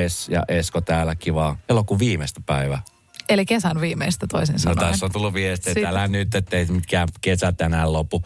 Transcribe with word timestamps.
Bess 0.00 0.28
ja 0.28 0.42
Esko 0.48 0.80
täällä 0.80 1.14
kivaa 1.14 1.56
elokuun 1.68 2.00
viimeistä 2.00 2.40
päivää. 2.46 2.82
Eli 3.28 3.46
kesän 3.46 3.80
viimeistä 3.80 4.26
toisin 4.26 4.52
No 4.52 4.58
sanoen. 4.58 4.78
tässä 4.78 5.06
on 5.06 5.12
tullut 5.12 5.34
viesti, 5.34 5.70
että 5.70 5.88
älä 5.88 6.08
nyt, 6.08 6.34
ettei 6.34 6.66
mikään 6.66 7.08
kesä 7.20 7.52
tänään 7.52 7.92
lopu. 7.92 8.22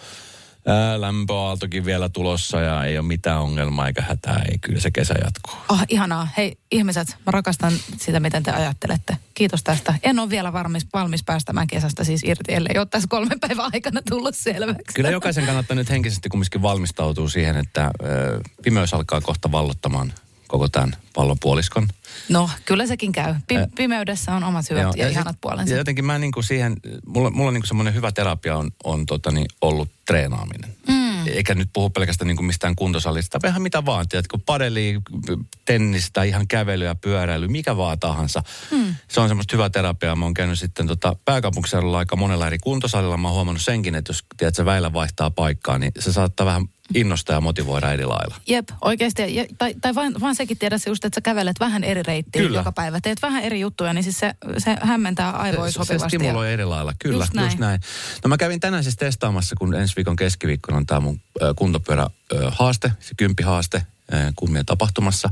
Ää, 0.67 1.01
Lämpöaaltokin 1.01 1.85
vielä 1.85 2.09
tulossa 2.09 2.61
ja 2.61 2.85
ei 2.85 2.99
ole 2.99 3.07
mitään 3.07 3.41
ongelmaa 3.41 3.87
eikä 3.87 4.03
hätää. 4.03 4.43
Ei, 4.51 4.59
kyllä 4.59 4.81
se 4.81 4.91
kesä 4.91 5.15
jatkuu. 5.25 5.55
Oh, 5.69 5.81
ihanaa. 5.89 6.29
Hei 6.37 6.57
ihmiset, 6.71 7.09
mä 7.27 7.31
rakastan 7.31 7.73
sitä, 7.97 8.21
miten 8.21 8.43
te 8.43 8.51
ajattelette. 8.51 9.17
Kiitos 9.35 9.63
tästä. 9.65 9.95
En 10.03 10.19
ole 10.19 10.31
vielä 10.31 10.53
valmis, 10.53 10.87
valmis 10.95 11.23
päästämään 11.25 11.67
kesästä 11.67 12.05
siis 12.05 12.25
irti, 12.25 12.55
ellei 12.55 12.79
ole 12.79 12.87
tässä 12.87 13.09
kolmen 13.11 13.41
päivän 13.41 13.71
aikana 13.75 14.01
tullut 14.11 14.35
selväksi. 14.35 14.95
Kyllä 14.95 15.11
jokaisen 15.11 15.47
kannattaa 15.47 15.75
nyt 15.75 15.91
henkisesti 15.91 16.29
kumminkin 16.29 16.63
valmistautua 16.63 17.29
siihen, 17.29 17.57
että 17.57 17.91
ö, 18.05 18.41
pimeys 18.63 18.95
alkaa 18.95 19.21
kohta 19.21 19.53
vallottamaan 19.53 20.13
koko 20.55 20.69
tämän 20.69 20.97
pallonpuoliskon. 21.15 21.89
No, 22.29 22.51
kyllä 22.65 22.87
sekin 22.87 23.13
käy. 23.13 23.35
Pi- 23.47 23.57
Ä- 23.57 23.69
pimeyydessä 23.77 24.35
on 24.35 24.45
omat 24.45 24.71
hyvät 24.71 24.83
Joo, 24.83 24.93
ja, 24.97 25.05
sit- 25.05 25.13
ihanat 25.13 25.37
puolensa. 25.41 25.73
Ja 25.73 25.79
jotenkin 25.79 26.05
mä 26.05 26.19
niinku 26.19 26.43
siihen, 26.43 26.77
mulla, 27.07 27.31
mulla 27.31 27.51
niinku 27.51 27.67
semmoinen 27.67 27.95
hyvä 27.95 28.13
terapia 28.13 28.57
on, 28.57 28.71
on 28.85 29.07
totani, 29.07 29.45
ollut 29.61 29.89
treenaaminen. 30.07 30.75
Mm. 30.89 31.27
Eikä 31.27 31.55
nyt 31.55 31.69
puhu 31.73 31.91
pelkästään 31.91 32.27
niinku 32.27 32.43
mistään 32.43 32.77
kuntosalista, 32.77 33.39
vähän 33.43 33.63
mitä 33.63 33.85
vaan, 33.85 34.09
tiedätkö, 34.09 34.39
padeli, 34.47 35.01
tennistä, 35.65 36.23
ihan 36.23 36.49
kävelyä, 36.49 36.95
pyöräily, 36.95 37.49
mikä 37.49 37.77
vaan 37.77 37.99
tahansa. 37.99 38.43
Mm. 38.71 38.95
Se 39.09 39.21
on 39.21 39.29
semmoista 39.29 39.57
hyvää 39.57 39.71
terapiaa. 39.71 40.17
Mä 40.17 40.25
oon 40.25 40.35
käynyt 40.35 40.59
sitten 40.59 40.87
tota 40.87 41.17
pääkaupunkiseudulla 41.25 41.99
aika 41.99 42.17
monella 42.17 42.47
eri 42.47 42.59
kuntosalilla. 42.59 43.17
Mä 43.17 43.29
oon 43.29 43.35
huomannut 43.35 43.63
senkin, 43.63 43.95
että 43.95 44.11
jos 44.11 44.25
tiedätkö, 44.37 44.65
väillä 44.65 44.93
vaihtaa 44.93 45.31
paikkaa, 45.31 45.79
niin 45.79 45.93
se 45.99 46.13
saattaa 46.13 46.47
vähän 46.47 46.69
innostaa 46.95 47.37
ja 47.37 47.41
motivoida 47.41 47.93
eri 47.93 48.05
lailla. 48.05 48.37
Jep, 48.49 48.69
oikeasti. 48.81 49.35
Ja, 49.35 49.45
tai 49.59 49.75
tai 49.81 49.95
vain, 49.95 50.21
vaan 50.21 50.35
sekin 50.35 50.59
tiedä 50.59 50.79
se 50.79 50.91
just, 50.91 51.05
että 51.05 51.17
sä 51.17 51.21
kävelet 51.21 51.61
vähän 51.61 51.85
eri 51.85 52.03
reittiä 52.03 52.43
Kyllä. 52.43 52.59
joka 52.59 52.73
päivä. 52.73 53.01
Teet 53.01 53.23
vähän 53.23 53.43
eri 53.43 53.61
juttuja, 53.61 53.93
niin 53.93 54.05
siis 54.05 54.19
se, 54.19 54.35
se 54.59 54.77
hämmentää 54.81 55.31
aivoja 55.31 55.71
se, 55.71 55.75
se 55.75 55.85
sopivasti. 55.85 56.17
stimuloi 56.17 56.53
eri 56.53 56.65
lailla, 56.65 56.93
kyllä, 56.99 57.23
Just 57.25 57.35
näin. 57.35 57.47
just 57.47 57.59
näin. 57.59 57.81
No 58.25 58.29
mä 58.29 58.37
kävin 58.37 58.61
tänään 58.61 58.83
siis 58.83 58.97
testaamassa, 58.97 59.57
kun 59.59 59.75
ensi 59.75 59.97
viikon 59.97 60.17
keskiviikkona 60.17 60.77
on 60.77 60.87
tämä 60.87 61.01
mun 61.01 61.21
kuntopyörä 61.57 62.07
ö, 62.33 62.51
haaste, 62.51 62.93
se 63.01 63.15
kymppihaaste 63.17 63.83
ö, 64.13 64.33
kummien 64.37 64.67
tapahtumassa. 64.67 65.31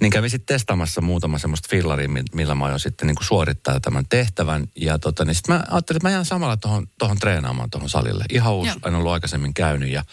Niin 0.00 0.12
kävin 0.12 0.30
sitten 0.30 0.54
testaamassa 0.54 1.00
muutama 1.00 1.38
semmoista 1.38 1.68
fillaria, 1.70 2.08
mi- 2.08 2.22
millä 2.34 2.54
mä 2.54 2.64
aion 2.64 2.80
sitten 2.80 3.06
niin 3.06 3.16
suorittaa 3.20 3.80
tämän 3.80 4.04
tehtävän. 4.08 4.68
Ja 4.76 4.98
tota, 4.98 5.24
niin 5.24 5.34
sitten 5.34 5.54
mä 5.54 5.64
ajattelin, 5.70 5.96
että 5.96 6.08
mä 6.08 6.12
jään 6.12 6.24
samalla 6.24 6.56
tohon, 6.56 6.86
tohon 6.98 7.18
treenaamaan 7.18 7.70
tuohon 7.70 7.88
salille. 7.90 8.24
Ihan 8.30 8.52
uusi, 8.54 8.70
Joo. 8.70 8.88
en 8.88 8.94
ollut 8.94 9.12
aikaisemmin 9.12 9.54
käynyt 9.54 9.88
ja 9.90 10.04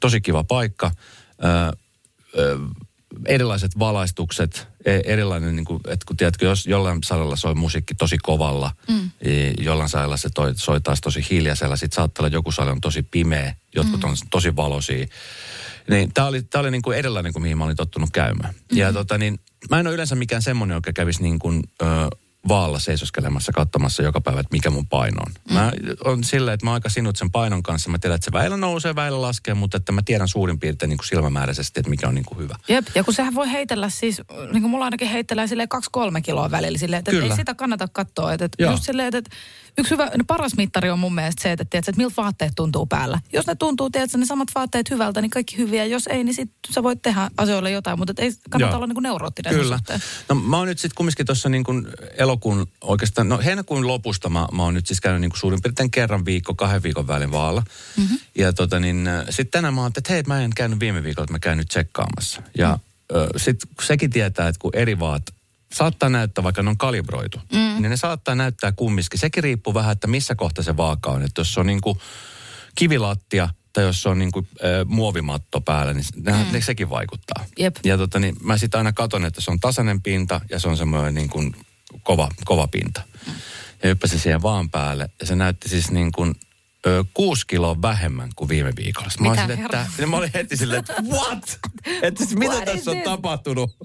tosi 0.00 0.20
kiva 0.20 0.44
paikka. 0.44 0.90
Ö, 1.44 1.76
ö, 2.38 2.58
erilaiset 3.26 3.78
valaistukset, 3.78 4.68
e- 4.84 5.00
erilainen, 5.04 5.56
niin 5.56 5.64
kuin, 5.64 5.80
että 5.88 6.06
kun 6.06 6.16
tiedätkö, 6.16 6.46
jos 6.46 6.66
jollain 6.66 7.02
salilla 7.02 7.36
soi 7.36 7.54
musiikki 7.54 7.94
tosi 7.94 8.18
kovalla, 8.18 8.72
mm. 8.88 9.10
jollain 9.58 9.88
salilla 9.88 10.16
se 10.16 10.28
toi, 10.34 10.52
soi 10.56 10.80
taas 10.80 11.00
tosi 11.00 11.26
hiljaisella, 11.30 11.76
sitten 11.76 11.96
saattaa 11.96 12.22
olla 12.22 12.34
joku 12.34 12.52
sali 12.52 12.70
on 12.70 12.80
tosi 12.80 13.02
pimeä, 13.02 13.54
jotkut 13.74 14.02
mm. 14.02 14.08
on 14.08 14.16
tosi 14.30 14.56
valoisia. 14.56 15.06
Niin 15.90 16.12
tämä 16.14 16.26
oli, 16.26 16.42
tää 16.42 16.60
oli 16.60 16.70
niin 16.70 16.82
kuin 16.82 16.98
erilainen 16.98 17.32
kuin 17.32 17.42
mihin 17.42 17.58
mä 17.58 17.64
olin 17.64 17.76
tottunut 17.76 18.10
käymään. 18.12 18.54
Mm. 18.72 18.78
Ja 18.78 18.92
tota 18.92 19.18
niin, 19.18 19.40
mä 19.70 19.80
en 19.80 19.86
ole 19.86 19.94
yleensä 19.94 20.14
mikään 20.14 20.42
semmoinen, 20.42 20.74
joka 20.74 20.92
kävisi 20.92 21.22
niin 21.22 21.38
kuin, 21.38 21.62
ö, 21.82 21.86
vaalla 22.48 22.78
seisoskelemassa, 22.78 23.52
katsomassa 23.52 24.02
joka 24.02 24.20
päivä, 24.20 24.40
että 24.40 24.52
mikä 24.52 24.70
mun 24.70 24.86
paino 24.86 25.22
on. 25.26 25.32
Mm. 25.48 25.54
Mä 25.54 25.72
on 26.04 26.24
silleen, 26.24 26.54
että 26.54 26.66
mä 26.66 26.72
aika 26.72 26.88
sinut 26.88 27.16
sen 27.16 27.30
painon 27.30 27.62
kanssa. 27.62 27.90
Mä 27.90 27.98
tiedän, 27.98 28.14
että 28.14 28.24
se 28.24 28.32
väillä 28.32 28.56
nousee, 28.56 28.94
väillä 28.94 29.22
laskee, 29.22 29.54
mutta 29.54 29.76
että 29.76 29.92
mä 29.92 30.02
tiedän 30.04 30.28
suurin 30.28 30.60
piirtein 30.60 30.88
niin 30.90 30.98
kuin 30.98 31.06
silmämääräisesti, 31.06 31.80
että 31.80 31.90
mikä 31.90 32.08
on 32.08 32.14
niin 32.14 32.24
kuin 32.24 32.38
hyvä. 32.38 32.56
Jep, 32.68 32.86
ja 32.94 33.04
kun 33.04 33.14
sehän 33.14 33.34
voi 33.34 33.52
heitellä 33.52 33.88
siis, 33.88 34.22
niin 34.52 34.62
kuin 34.62 34.70
mulla 34.70 34.84
ainakin 34.84 35.08
heittelee 35.08 35.46
silleen 35.46 35.68
kaksi-kolme 35.68 36.20
kiloa 36.20 36.50
välillä 36.50 36.78
silleen, 36.78 36.98
että 36.98 37.10
Kyllä. 37.10 37.26
ei 37.26 37.36
sitä 37.36 37.54
kannata 37.54 37.88
katsoa. 37.92 38.32
Että, 38.32 38.44
että 38.44 38.62
just 38.64 38.82
silleen, 38.82 39.14
että 39.14 39.30
yksi 39.80 39.90
hyvä, 39.90 40.04
no 40.04 40.24
paras 40.26 40.56
mittari 40.56 40.90
on 40.90 40.98
mun 40.98 41.14
mielestä 41.14 41.42
se, 41.42 41.52
että, 41.52 41.64
tiedätkö, 41.64 41.90
että 41.90 42.02
miltä 42.02 42.14
vaatteet 42.16 42.52
tuntuu 42.56 42.86
päällä. 42.86 43.20
Jos 43.32 43.46
ne 43.46 43.54
tuntuu, 43.54 43.90
tiedätkö, 43.90 44.18
ne 44.18 44.26
samat 44.26 44.48
vaatteet 44.54 44.90
hyvältä, 44.90 45.20
niin 45.20 45.30
kaikki 45.30 45.56
hyviä. 45.56 45.84
Jos 45.84 46.06
ei, 46.06 46.24
niin 46.24 46.34
sit 46.34 46.50
sä 46.70 46.82
voit 46.82 47.02
tehdä 47.02 47.30
asioille 47.36 47.70
jotain, 47.70 47.98
mutta 47.98 48.12
ei 48.18 48.32
kannata 48.50 48.70
Joo. 48.70 48.76
olla 48.76 48.86
niin 48.86 48.94
kuin 48.94 49.02
neuroottinen 49.02 49.54
Kyllä. 49.54 49.76
suhteen. 49.76 50.00
No 50.28 50.34
mä 50.34 50.58
oon 50.58 50.68
nyt 50.68 50.78
sitten 50.78 50.96
kumminkin 50.96 51.26
tuossa 51.26 51.48
niin 51.48 51.64
kuin 51.64 51.86
elokuun 52.16 52.66
oikeastaan, 52.80 53.28
no 53.28 53.38
heinäkuun 53.44 53.86
lopusta 53.86 54.28
mä, 54.28 54.48
mä 54.52 54.62
oon 54.62 54.74
nyt 54.74 54.86
siis 54.86 55.00
käynyt 55.00 55.20
niin 55.20 55.30
kuin 55.30 55.40
suurin 55.40 55.62
piirtein 55.62 55.90
kerran 55.90 56.24
viikko, 56.24 56.54
kahden 56.54 56.82
viikon 56.82 57.06
välin 57.06 57.32
vaalla. 57.32 57.62
Mm-hmm. 57.96 58.18
Ja 58.34 58.52
tota 58.52 58.80
niin, 58.80 59.08
sitten 59.30 59.50
tänään 59.50 59.74
mä 59.74 59.80
oon, 59.80 59.92
että 59.96 60.12
hei 60.12 60.22
mä 60.26 60.42
en 60.42 60.50
käynyt 60.56 60.80
viime 60.80 61.02
viikolla, 61.02 61.24
että 61.24 61.34
mä 61.34 61.38
käyn 61.38 61.58
nyt 61.58 61.68
tsekkaamassa. 61.68 62.42
Ja 62.58 62.78
mm. 63.12 63.18
sitten 63.36 63.70
sekin 63.82 64.10
tietää, 64.10 64.48
että 64.48 64.58
kun 64.58 64.70
eri 64.74 64.98
vaat 64.98 65.22
saattaa 65.74 66.08
näyttää, 66.08 66.44
vaikka 66.44 66.62
ne 66.62 66.70
on 66.70 66.78
kalibroitu, 66.78 67.40
mm. 67.52 67.58
niin 67.58 67.90
ne 67.90 67.96
saattaa 67.96 68.34
näyttää 68.34 68.72
kumminkin. 68.72 69.20
Sekin 69.20 69.42
riippuu 69.42 69.74
vähän, 69.74 69.92
että 69.92 70.06
missä 70.06 70.34
kohta 70.34 70.62
se 70.62 70.76
vaaka 70.76 71.10
on. 71.10 71.22
Että 71.22 71.40
jos 71.40 71.54
se 71.54 71.60
on 71.60 71.66
niin 71.66 71.80
kuin 71.80 71.98
kivilattia 72.74 73.48
tai 73.72 73.84
jos 73.84 74.02
se 74.02 74.08
on 74.08 74.18
niin 74.18 74.32
kuin, 74.32 74.48
äh, 74.54 74.86
muovimatto 74.86 75.60
päällä, 75.60 75.92
niin 75.92 76.04
ne, 76.16 76.32
mm. 76.32 76.52
ne 76.52 76.60
sekin 76.60 76.90
vaikuttaa. 76.90 77.44
Jep. 77.58 77.76
Ja 77.84 77.98
tota, 77.98 78.18
niin 78.18 78.36
mä 78.42 78.58
sitten 78.58 78.78
aina 78.78 78.92
katon, 78.92 79.24
että 79.24 79.40
se 79.40 79.50
on 79.50 79.60
tasainen 79.60 80.02
pinta 80.02 80.40
ja 80.50 80.58
se 80.58 80.68
on 80.68 80.76
semmoinen 80.76 81.14
niin 81.14 81.30
kuin 81.30 81.56
kova, 82.02 82.28
kova 82.44 82.66
pinta. 82.66 83.02
Ja 83.82 83.88
hyppäsin 83.88 84.18
siihen 84.18 84.42
vaan 84.42 84.70
päälle 84.70 85.10
ja 85.20 85.26
se 85.26 85.36
näytti 85.36 85.68
siis 85.68 85.90
niin 85.90 86.12
kuin 86.12 86.34
ö, 86.86 87.04
kuusi 87.14 87.46
kiloa 87.46 87.82
vähemmän 87.82 88.30
kuin 88.36 88.48
viime 88.48 88.72
viikolla. 88.76 89.08
Mä, 89.20 89.28
olin 89.28 89.40
Mitä 89.40 89.42
silleen, 89.54 89.64
että, 89.64 89.86
ja 90.02 90.06
mä 90.06 90.16
olin 90.16 90.30
heti 90.34 90.56
silleen, 90.56 90.78
että 90.80 90.94
what? 91.10 91.58
Että 92.02 92.24
siis 92.24 92.36
mitä 92.38 92.52
What 92.54 92.64
tässä 92.64 92.90
on 92.90 92.96
this? 92.96 93.04
tapahtunut? 93.04 93.76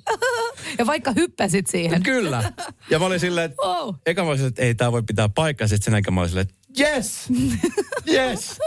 Ja 0.77 0.85
vaikka 0.85 1.11
hyppäsit 1.11 1.67
siihen. 1.67 2.03
Kyllä. 2.03 2.53
Ja 2.89 2.99
mä 2.99 3.05
olin 3.05 3.19
silleen, 3.19 3.45
että 3.51 3.57
Wow. 3.67 3.95
eka 4.05 4.21
mä 4.23 4.27
olin 4.27 4.37
silleen, 4.37 4.49
että 4.49 4.61
ei 4.61 4.75
tää 4.75 4.91
voi 4.91 5.03
pitää 5.03 5.29
paikkaa. 5.29 5.67
Sitten 5.67 5.85
sen 5.85 5.93
jälkeen 5.93 6.13
mä 6.13 6.19
olin 6.21 6.29
silleen, 6.29 6.47
että 6.49 6.83
yes, 6.83 7.27
yes. 8.07 8.59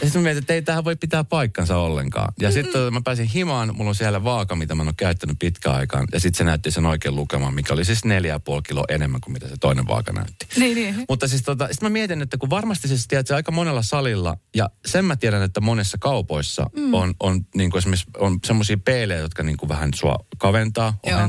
Ja 0.00 0.06
sitten 0.06 0.22
mä 0.22 0.22
mietin, 0.22 0.38
että 0.38 0.54
ei 0.54 0.62
tähän 0.62 0.84
voi 0.84 0.96
pitää 0.96 1.24
paikkansa 1.24 1.76
ollenkaan. 1.76 2.32
Ja 2.40 2.52
sitten 2.52 2.94
mä 2.94 3.00
pääsin 3.04 3.26
himaan, 3.26 3.76
mulla 3.76 3.88
on 3.88 3.94
siellä 3.94 4.24
vaaka, 4.24 4.56
mitä 4.56 4.74
mä 4.74 4.82
en 4.82 4.88
ole 4.88 4.94
käyttänyt 4.96 5.36
pitkään 5.38 5.76
aikaan. 5.76 6.06
Ja 6.12 6.20
sitten 6.20 6.38
se 6.38 6.44
näytti 6.44 6.70
sen 6.70 6.86
oikein 6.86 7.16
lukeman, 7.16 7.54
mikä 7.54 7.72
oli 7.72 7.84
siis 7.84 8.04
neljä 8.04 8.32
ja 8.32 8.40
puoli 8.40 8.62
kiloa 8.62 8.84
enemmän 8.88 9.20
kuin 9.20 9.32
mitä 9.32 9.48
se 9.48 9.54
toinen 9.60 9.86
vaaka 9.86 10.12
näytti. 10.12 10.46
Niin, 10.56 10.74
niin. 10.74 11.04
Mutta 11.08 11.28
siis 11.28 11.42
tota, 11.42 11.68
sit 11.70 11.82
mä 11.82 11.88
mietin, 11.88 12.22
että 12.22 12.38
kun 12.38 12.50
varmasti 12.50 12.88
siis 12.88 13.08
tiedät, 13.08 13.30
aika 13.30 13.52
monella 13.52 13.82
salilla, 13.82 14.36
ja 14.56 14.70
sen 14.86 15.04
mä 15.04 15.16
tiedän, 15.16 15.42
että 15.42 15.60
monessa 15.60 15.98
kaupoissa 16.00 16.70
mm. 16.76 16.94
on, 16.94 17.14
on, 17.20 17.46
niin 17.54 17.70
kuin 17.70 17.78
esimerkiksi 17.78 18.06
on 18.18 18.38
semmoisia 18.46 18.78
peilejä, 18.78 19.20
jotka 19.20 19.42
niin 19.42 19.56
kuin 19.56 19.68
vähän 19.68 19.90
sua 19.94 20.16
kaventaa, 20.38 20.98
Joo. 21.06 21.20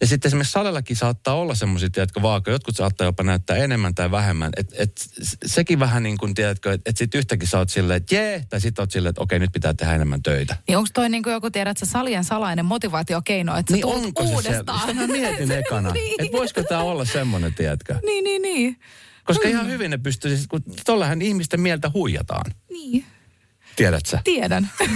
Ja 0.00 0.06
sitten 0.06 0.28
esimerkiksi 0.28 0.52
salillakin 0.52 0.96
saattaa 0.96 1.34
olla 1.34 1.54
semmoisia, 1.54 1.90
tiedätkö, 1.90 2.22
vaaka, 2.22 2.50
jotkut 2.50 2.76
saattaa 2.76 3.04
jopa 3.04 3.22
näyttää 3.22 3.56
enemmän 3.56 3.94
tai 3.94 4.10
vähemmän. 4.10 4.50
Et, 4.56 4.74
et, 4.78 4.92
sekin 5.46 5.80
vähän 5.80 6.02
niin 6.02 6.18
kuin, 6.18 6.34
tiedätkö, 6.34 6.72
että 6.72 6.90
et 6.90 6.96
sitten 6.96 7.18
yhtäkkiä 7.18 7.48
sä 7.48 7.58
oot 7.58 7.70
silleen, 7.70 7.96
että 7.96 8.14
jee, 8.14 8.44
tai 8.50 8.60
sitten 8.60 8.82
oot 8.82 8.90
silleen, 8.90 9.10
että 9.10 9.22
okei, 9.22 9.38
nyt 9.38 9.52
pitää 9.52 9.74
tehdä 9.74 9.94
enemmän 9.94 10.22
töitä. 10.22 10.56
Niin 10.68 10.78
onko 10.78 10.88
toi 10.94 11.08
niin 11.08 11.22
kuin 11.22 11.32
joku, 11.32 11.50
tiedät, 11.50 11.76
sä 11.76 11.86
salien 11.86 12.24
salainen 12.24 12.64
motivaatiokeino, 12.64 13.56
että 13.56 13.72
Niin 13.72 13.86
onko 13.86 14.26
se 14.26 14.34
uudestaan? 14.34 14.80
se? 14.80 14.86
Sitä 14.86 15.00
mä 15.00 15.06
mietin 15.06 15.52
ekana, 15.52 15.90
Niin. 15.98 16.24
että 16.24 16.36
voisiko 16.36 16.62
tämä 16.62 16.80
olla 16.82 17.04
semmoinen, 17.04 17.54
tiedätkö? 17.54 17.98
Niin, 18.06 18.24
niin, 18.24 18.42
niin. 18.42 18.76
Koska 19.24 19.48
ihan 19.48 19.68
hyvin 19.68 19.90
ne 19.90 19.98
pystyy, 19.98 20.36
siis, 20.36 20.48
kun 20.48 20.62
tollähän 20.86 21.22
ihmisten 21.22 21.60
mieltä 21.60 21.90
huijataan. 21.94 22.52
Niin, 22.70 23.04
Tiedät 23.78 24.06
sä? 24.06 24.20
tiedän. 24.24 24.70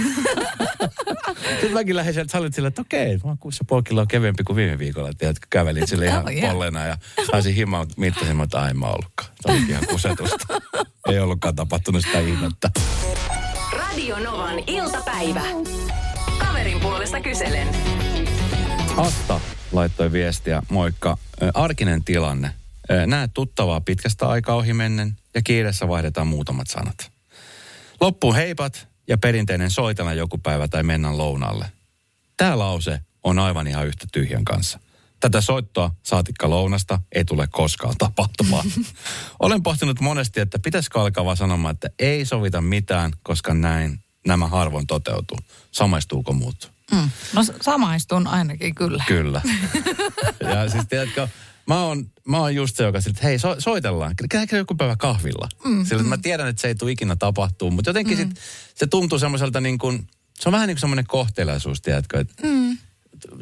Sitten 1.49 1.73
mäkin 1.73 1.95
lähdin 1.95 2.13
sieltä 2.13 2.31
salilta 2.31 2.55
silleen, 2.55 2.67
että 2.67 2.81
okei, 2.81 3.17
mä 3.17 3.21
oon 3.23 3.37
6,5 3.77 3.83
kiloa 3.83 4.05
kevyempi 4.05 4.43
kuin 4.43 4.55
viime 4.55 4.79
viikolla. 4.79 5.09
Tiedätkö, 5.17 5.47
kävelin 5.49 5.87
sille 5.87 6.05
ihan 6.05 6.23
Oh, 6.27 6.31
yeah. 6.31 6.51
polleena 6.51 6.85
ja 6.85 6.97
pääsin 7.31 7.55
himaan, 7.55 7.87
mittasin, 7.97 8.41
että 8.41 8.61
ai 8.61 8.69
en 8.69 8.77
mä 8.79 8.85
ollutkaan. 8.87 9.29
Se 9.41 9.51
oli 9.51 9.61
ihan 9.69 9.85
kusetusta. 9.87 10.47
Ei 11.11 11.19
ollutkaan 11.19 11.55
tapahtunut 11.55 12.05
sitä 12.05 12.19
ihmettä. 12.19 12.69
Radio 13.77 14.19
Novan 14.19 14.59
iltapäivä. 14.67 15.41
Kaverin 16.37 16.79
puolesta 16.79 17.21
kyselen. 17.21 17.67
Asta 18.97 19.39
laittoi 19.71 20.11
viestiä, 20.11 20.61
moikka. 20.69 21.17
Arkinen 21.53 22.03
tilanne. 22.03 22.51
Näet 23.07 23.31
tuttavaa 23.33 23.81
pitkästä 23.81 24.27
aikaa 24.27 24.55
ohi 24.55 24.73
mennen 24.73 25.17
ja 25.35 25.41
kiireessä 25.41 25.87
vaihdetaan 25.87 26.27
muutamat 26.27 26.67
sanat. 26.67 27.12
Loppuun 28.03 28.35
heipat 28.35 28.87
ja 29.07 29.17
perinteinen 29.17 29.71
soitella 29.71 30.13
joku 30.13 30.37
päivä 30.37 30.67
tai 30.67 30.83
mennään 30.83 31.17
lounaalle. 31.17 31.71
Tämä 32.37 32.59
lause 32.59 32.99
on 33.23 33.39
aivan 33.39 33.67
ihan 33.67 33.87
yhtä 33.87 34.07
tyhjän 34.11 34.45
kanssa. 34.45 34.79
Tätä 35.19 35.41
soittoa 35.41 35.91
saatikka 36.03 36.49
lounasta 36.49 36.99
ei 37.11 37.25
tule 37.25 37.47
koskaan 37.51 37.95
tapahtumaan. 37.97 38.65
Olen 39.39 39.63
pohtinut 39.63 39.99
monesti, 39.99 40.39
että 40.39 40.59
pitäisikö 40.59 41.01
alkaa 41.01 41.25
vaan 41.25 41.37
sanomaan, 41.37 41.73
että 41.73 41.89
ei 41.99 42.25
sovita 42.25 42.61
mitään, 42.61 43.11
koska 43.23 43.53
näin 43.53 43.99
nämä 44.27 44.47
harvoin 44.47 44.87
toteutuu. 44.87 45.37
Samaistuuko 45.71 46.33
muut? 46.33 46.71
Mm. 46.91 47.09
No 47.33 47.43
samaistun 47.61 48.27
ainakin 48.27 48.75
kyllä. 48.75 49.03
Kyllä. 49.07 49.41
ja 50.53 50.69
siis 50.69 50.83
tiedätkö, 50.89 51.27
mä 51.67 51.83
oon, 51.83 52.11
mä 52.27 52.37
oon 52.37 52.55
just 52.55 52.75
se, 52.75 52.83
joka 52.83 53.01
siltä, 53.01 53.17
että 53.17 53.27
hei 53.27 53.39
so, 53.39 53.55
soitellaan. 53.59 54.15
Käykää 54.29 54.59
joku 54.59 54.75
päivä 54.75 54.95
kahvilla. 54.95 55.49
Mm, 55.65 55.85
Sillä 55.85 56.03
mm. 56.03 56.09
mä 56.09 56.17
tiedän, 56.17 56.47
että 56.47 56.61
se 56.61 56.67
ei 56.67 56.75
tule 56.75 56.91
ikinä 56.91 57.15
tapahtuu, 57.15 57.71
mutta 57.71 57.89
jotenkin 57.89 58.17
mm. 58.17 58.29
sit, 58.29 58.39
se 58.75 58.87
tuntuu 58.87 59.19
semmoiselta 59.19 59.61
niin 59.61 59.77
kuin, 59.77 60.07
se 60.39 60.49
on 60.49 60.53
vähän 60.53 60.67
niin 60.67 60.75
kuin 60.75 60.81
semmoinen 60.81 61.07
kohteliaisuus, 61.07 61.81
tiedätkö, 61.81 62.19
että 62.19 62.47
mm. 62.47 62.77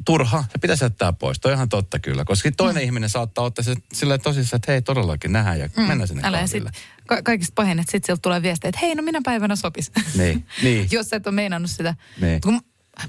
turha, 0.06 0.44
se 0.52 0.58
pitäisi 0.58 0.86
jättää 0.86 1.14
pois. 1.14 1.40
Toi 1.40 1.52
on 1.52 1.56
ihan 1.56 1.70
totta 1.70 2.00
kyllä, 2.00 2.26
koska 2.26 2.52
toinen 2.58 2.84
mm. 2.84 2.86
ihminen 2.86 3.10
saattaa 3.10 3.44
ottaa 3.44 3.64
se 3.64 3.76
silleen 3.94 4.22
tosissaan, 4.22 4.58
että 4.58 4.72
hei 4.72 4.82
todellakin 4.82 5.32
nähdään 5.32 5.60
ja 5.60 5.70
mm. 5.78 5.84
mennään 5.84 6.08
sinne 6.08 6.22
Älä 6.26 6.38
kahville. 6.38 6.72
sit, 6.74 6.84
ka- 7.08 7.22
kaikista 7.22 7.54
pahin, 7.56 7.80
että 7.80 7.92
sitten 7.92 8.06
sieltä 8.06 8.22
tulee 8.22 8.42
viestejä, 8.42 8.70
että 8.70 8.80
hei, 8.82 8.96
no 8.96 9.04
minä 9.04 9.20
päivänä 9.24 9.56
sopis. 9.56 9.92
Niin, 10.16 10.46
niin. 10.64 10.88
jos 10.92 11.10
sä 11.10 11.16
et 11.16 11.28
ole 11.28 11.36
meinannut 11.36 11.72
sitä. 11.72 11.96
Niin. 12.22 12.42
Kun 12.42 12.62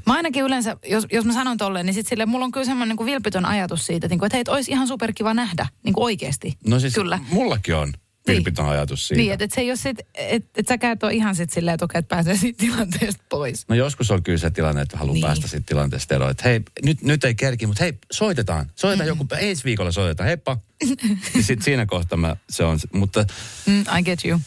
mä 0.06 0.12
ainakin 0.14 0.44
yleensä, 0.44 0.76
jos, 0.88 1.06
jos 1.12 1.24
mä 1.24 1.32
sanon 1.32 1.56
tolleen, 1.56 1.86
niin 1.86 1.94
sit 1.94 2.06
sille 2.08 2.26
mulla 2.26 2.44
on 2.44 2.52
kyllä 2.52 2.66
semmoinen 2.66 2.88
niin 2.88 2.96
kuin 2.96 3.06
vilpitön 3.06 3.44
ajatus 3.44 3.86
siitä, 3.86 4.06
että, 4.06 4.08
niin 4.12 4.18
kuin, 4.18 4.26
että 4.26 4.36
hei, 4.36 4.40
että 4.40 4.52
olisi 4.52 4.70
ihan 4.70 4.88
superkiva 4.88 5.34
nähdä, 5.34 5.66
niin 5.84 5.92
kuin 5.92 6.04
oikeasti. 6.04 6.56
No 6.66 6.80
siis 6.80 6.94
Kyllä. 6.94 7.18
mullakin 7.30 7.74
on 7.76 7.92
vilpitön 8.28 8.66
ajatus 8.66 9.08
siitä. 9.08 9.22
Niin, 9.22 9.32
että 9.32 9.44
et 9.44 9.50
se 9.52 9.60
ei 9.60 9.70
ole 9.70 9.76
sit, 9.76 9.98
että 10.14 10.50
et 10.56 10.68
säkään 10.68 10.92
et 10.92 11.02
ole 11.02 11.12
ihan 11.14 11.34
sit 11.36 11.50
silleen, 11.50 11.74
että 11.74 11.84
okei, 11.84 11.98
että 11.98 12.14
pääsee 12.16 12.36
siitä 12.36 12.58
tilanteesta 12.58 13.24
pois. 13.28 13.68
No 13.68 13.74
joskus 13.74 14.10
on 14.10 14.22
kyllä 14.22 14.38
se 14.38 14.50
tilanne, 14.50 14.82
että 14.82 14.96
haluaa 14.98 15.14
Niin. 15.14 15.20
niin. 15.22 15.28
päästä 15.28 15.48
siitä 15.48 15.66
tilanteesta 15.66 16.14
eroon. 16.14 16.30
Että 16.30 16.42
hei, 16.48 16.60
nyt, 16.84 17.02
nyt 17.02 17.24
ei 17.24 17.34
kerki, 17.34 17.66
mutta 17.66 17.84
hei, 17.84 17.92
soitetaan. 18.12 18.70
Soitetaan 18.74 19.08
Mm-hmm. 19.08 19.26
joku, 19.38 19.46
ensi 19.46 19.64
viikolla 19.64 19.92
soitetaan, 19.92 20.26
heippa. 20.26 20.56
ja 21.36 21.42
sitten 21.42 21.64
siinä 21.64 21.86
kohtaa 21.86 22.16
mä, 22.18 22.36
se 22.50 22.64
on, 22.64 22.78
mutta 22.92 23.24
Mm, 23.66 23.80
I 23.98 24.02
get 24.02 24.24
you. 24.24 24.40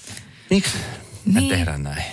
miksi 0.49 0.77
me 1.25 1.39
Niin. 1.39 1.49
tehdään 1.49 1.83
näin? 1.83 2.03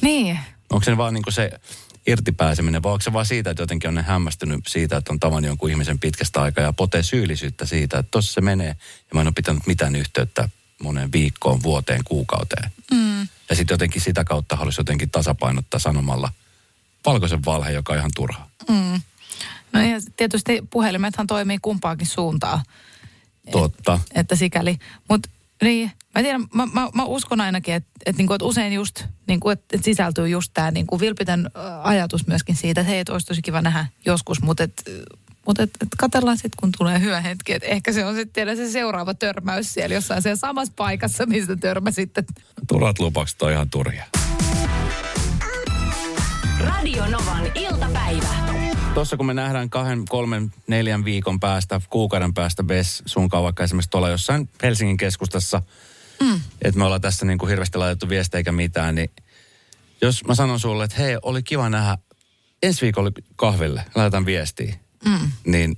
Niin. 0.00 0.38
Onko 0.72 0.84
se 0.84 0.96
vaan 0.96 1.14
niinku 1.14 1.30
se 1.30 1.60
irtipääseminen, 2.06 2.82
vai 2.82 2.92
onko 2.92 3.02
se 3.02 3.12
vaan 3.12 3.26
siitä, 3.26 3.50
että 3.50 3.62
jotenkin 3.62 3.88
on 3.88 3.94
ne 3.94 4.02
hämmästynyt 4.02 4.60
siitä, 4.68 4.96
että 4.96 5.12
on 5.12 5.20
tavannut 5.20 5.48
jonkun 5.48 5.70
ihmisen 5.70 5.98
pitkästä 5.98 6.42
aikaa 6.42 6.64
ja 6.64 6.72
potee 6.72 7.02
syyllisyyttä 7.02 7.66
siitä, 7.66 7.98
että 7.98 8.10
tossa 8.10 8.32
se 8.32 8.40
menee 8.40 8.68
ja 8.68 9.14
mä 9.14 9.20
en 9.20 9.26
ole 9.26 9.32
pitänyt 9.36 9.66
mitään 9.66 9.96
yhteyttä 9.96 10.48
moneen 10.82 11.12
viikkoon, 11.12 11.62
vuoteen, 11.62 12.00
kuukauteen. 12.04 12.72
Mm. 12.90 13.20
Ja 13.20 13.56
sitten 13.56 13.74
jotenkin 13.74 14.02
sitä 14.02 14.24
kautta 14.24 14.56
halusi 14.56 14.80
jotenkin 14.80 15.10
tasapainottaa 15.10 15.80
sanomalla 15.80 16.32
valkoisen 17.06 17.44
valhe, 17.44 17.72
joka 17.72 17.92
on 17.92 17.98
ihan 17.98 18.10
turha. 18.14 18.48
No 19.72 19.80
ja 19.80 19.96
tietysti 20.16 20.62
puhelimethan 20.70 21.26
toimii 21.26 21.58
kumpaakin 21.62 22.06
suuntaan. 22.06 22.60
Totta. 23.50 24.00
Että 24.14 24.36
sikäli. 24.36 24.78
Mutta 25.08 25.28
niin, 25.62 25.90
mä 26.14 26.22
tiedän, 26.22 26.46
mä, 26.54 26.66
mä, 26.66 26.88
mä 26.94 27.04
uskon 27.04 27.40
ainakin, 27.40 27.74
että 27.74 27.90
et, 28.06 28.16
niinku, 28.16 28.34
et 28.34 28.42
usein 28.42 28.72
just, 28.72 29.04
niinku, 29.28 29.50
että 29.50 29.76
et 29.76 29.84
sisältyy 29.84 30.28
just 30.28 30.50
tämä 30.54 30.70
niinku, 30.70 31.00
vilpitön 31.00 31.50
ajatus 31.82 32.26
myöskin 32.26 32.56
siitä, 32.56 32.80
että 32.80 32.90
hei, 32.90 33.00
et 33.00 33.08
olisi 33.08 33.26
tosi 33.26 33.42
kiva 33.42 33.62
nähdä 33.62 33.86
joskus, 34.06 34.42
mutta 34.42 34.62
et, 34.62 34.82
mut 35.46 35.60
et, 35.60 35.70
et 35.80 35.88
katsellaan 35.98 36.36
sitten, 36.36 36.56
kun 36.60 36.72
tulee 36.78 37.00
hyvä 37.00 37.20
hetki. 37.20 37.52
Et 37.52 37.62
ehkä 37.64 37.92
se 37.92 38.04
on 38.04 38.14
sitten 38.14 38.32
tiedä 38.32 38.56
se 38.56 38.70
seuraava 38.70 39.14
törmäys 39.14 39.74
siellä 39.74 39.94
jossain 39.94 40.22
siellä 40.22 40.36
samassa 40.36 40.72
paikassa, 40.76 41.26
mistä 41.26 41.56
törmäsitte. 41.56 42.24
Turhat 42.68 42.98
lupaukset 42.98 43.42
on 43.42 43.52
ihan 43.52 43.70
turhia. 43.70 44.04
Radio 46.60 47.06
Novan 47.06 47.52
iltapäivä. 47.54 48.61
Tuossa 48.94 49.16
kun 49.16 49.26
me 49.26 49.34
nähdään 49.34 49.70
kahden, 49.70 50.04
kolmen, 50.08 50.52
neljän 50.66 51.04
viikon 51.04 51.40
päästä, 51.40 51.80
kuukauden 51.90 52.34
päästä 52.34 52.62
Bess 52.62 53.02
sunkaan 53.06 53.44
vaikka 53.44 53.64
esimerkiksi 53.64 53.90
tuolla 53.90 54.08
jossain 54.08 54.48
Helsingin 54.62 54.96
keskustassa, 54.96 55.62
mm. 56.20 56.40
että 56.62 56.78
me 56.78 56.84
ollaan 56.84 57.00
tässä 57.00 57.26
niin 57.26 57.38
kuin 57.38 57.50
hirveästi 57.50 57.78
laitettu 57.78 58.08
viestejä 58.08 58.38
eikä 58.38 58.52
mitään, 58.52 58.94
niin 58.94 59.10
jos 60.02 60.24
mä 60.24 60.34
sanon 60.34 60.60
sulle, 60.60 60.84
että 60.84 60.96
hei, 60.96 61.18
oli 61.22 61.42
kiva 61.42 61.68
nähdä 61.68 61.98
ensi 62.62 62.82
viikolla 62.82 63.10
kahville, 63.36 63.84
laitan 63.94 64.26
viestiä, 64.26 64.74
mm. 65.04 65.30
niin 65.46 65.76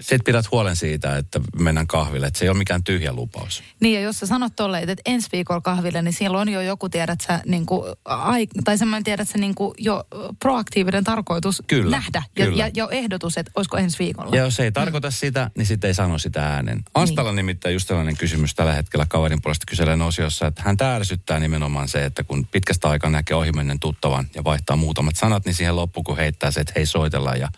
sit 0.00 0.24
pidät 0.24 0.50
huolen 0.50 0.76
siitä, 0.76 1.16
että 1.16 1.40
mennään 1.58 1.86
kahville, 1.86 2.26
että 2.26 2.38
se 2.38 2.44
ei 2.44 2.48
ole 2.48 2.58
mikään 2.58 2.84
tyhjä 2.84 3.12
lupaus. 3.12 3.62
Niin 3.80 3.94
ja 3.94 4.00
jos 4.00 4.18
sä 4.18 4.26
sanot 4.26 4.56
tolleen, 4.56 4.90
että 4.90 5.02
ensi 5.06 5.28
viikolla 5.32 5.60
kahville, 5.60 6.02
niin 6.02 6.12
siellä 6.12 6.38
on 6.38 6.48
jo 6.48 6.60
joku, 6.60 6.88
tiedät 6.88 7.20
sä, 7.20 7.40
niin 7.46 7.66
kuin, 7.66 7.92
ai, 8.04 8.46
tai 8.64 8.78
semmoinen 8.78 9.04
tiedät 9.04 9.28
sä 9.28 9.38
niin 9.38 9.54
kuin 9.54 9.74
jo 9.78 10.04
proaktiivinen 10.38 11.04
tarkoitus 11.04 11.62
Kyllä, 11.66 11.90
nähdä. 11.90 12.22
Ja, 12.38 12.44
kyllä. 12.44 12.64
ja, 12.64 12.70
jo 12.74 12.88
ehdotus, 12.90 13.38
että 13.38 13.52
olisiko 13.54 13.76
ensi 13.76 13.98
viikolla. 13.98 14.36
Ja 14.36 14.42
jos 14.42 14.60
ei 14.60 14.72
tarkoita 14.72 15.10
sitä, 15.10 15.50
niin 15.58 15.66
sitten 15.66 15.88
ei 15.88 15.94
sano 15.94 16.18
sitä 16.18 16.46
äänen. 16.46 16.82
Astalla 16.94 17.30
niin. 17.30 17.36
nimittäin 17.36 17.72
just 17.72 17.88
tällainen 17.88 18.16
kysymys 18.16 18.54
tällä 18.54 18.72
hetkellä 18.72 19.06
kaverin 19.08 19.42
puolesta 19.42 19.66
kyselen 19.68 20.02
osiossa, 20.02 20.46
että 20.46 20.62
hän 20.62 20.76
ärsyttää 20.82 21.40
nimenomaan 21.40 21.88
se, 21.88 22.04
että 22.04 22.24
kun 22.24 22.46
pitkästä 22.46 22.88
aikaa 22.88 23.10
näkee 23.10 23.36
ohimennen 23.36 23.80
tuttavan 23.80 24.26
ja 24.34 24.44
vaihtaa 24.44 24.76
muutamat 24.76 25.16
sanat, 25.16 25.44
niin 25.44 25.54
siihen 25.54 25.76
loppuun 25.76 26.04
kun 26.04 26.16
heittää 26.16 26.50
se, 26.50 26.60
että 26.60 26.72
hei 26.76 26.86
soitellaan 26.86 27.40
ja 27.40 27.48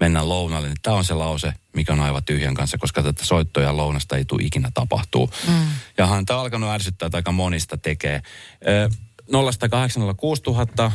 mennään 0.00 0.28
lounalle, 0.28 0.68
niin 0.68 0.76
tämä 0.82 0.96
on 0.96 1.04
se 1.04 1.14
lause, 1.14 1.52
mikä 1.72 1.92
on 1.92 2.00
aivan 2.00 2.24
tyhjän 2.24 2.54
kanssa, 2.54 2.78
koska 2.78 3.02
tätä 3.02 3.24
soittoa 3.24 3.62
ja 3.62 3.76
lounasta 3.76 4.16
ei 4.16 4.24
tule 4.24 4.42
ikinä 4.42 4.70
tapahtuu. 4.74 5.30
Mm. 5.48 5.66
Ja 5.98 6.06
hän 6.06 6.26
tämä 6.26 6.38
on 6.38 6.44
alkanut 6.44 6.70
ärsyttää, 6.70 7.06
että 7.06 7.18
aika 7.18 7.32
monista 7.32 7.76
tekee. 7.76 8.22
Ö, 8.68 8.88
0806000 9.30 9.32
000 10.78 10.92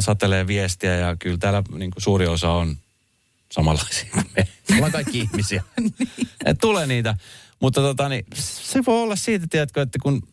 satelee 0.00 0.46
viestiä 0.46 0.96
ja 0.96 1.16
kyllä 1.16 1.38
täällä 1.38 1.62
niin 1.74 1.90
kuin 1.90 2.02
suuri 2.02 2.26
osa 2.26 2.50
on 2.50 2.76
samanlaisia 3.52 4.10
kuin 4.12 4.26
me. 4.36 4.48
Ollaan 4.76 4.92
kaikki 4.92 5.18
ihmisiä. 5.18 5.62
Et 6.46 6.58
tulee 6.60 6.86
niitä. 6.86 7.14
Mutta 7.60 7.80
tota, 7.80 8.08
niin, 8.08 8.26
se 8.34 8.82
voi 8.86 9.02
olla 9.02 9.16
siitä, 9.16 9.46
tiedätkö, 9.50 9.82
että 9.82 9.98
kun... 10.02 10.28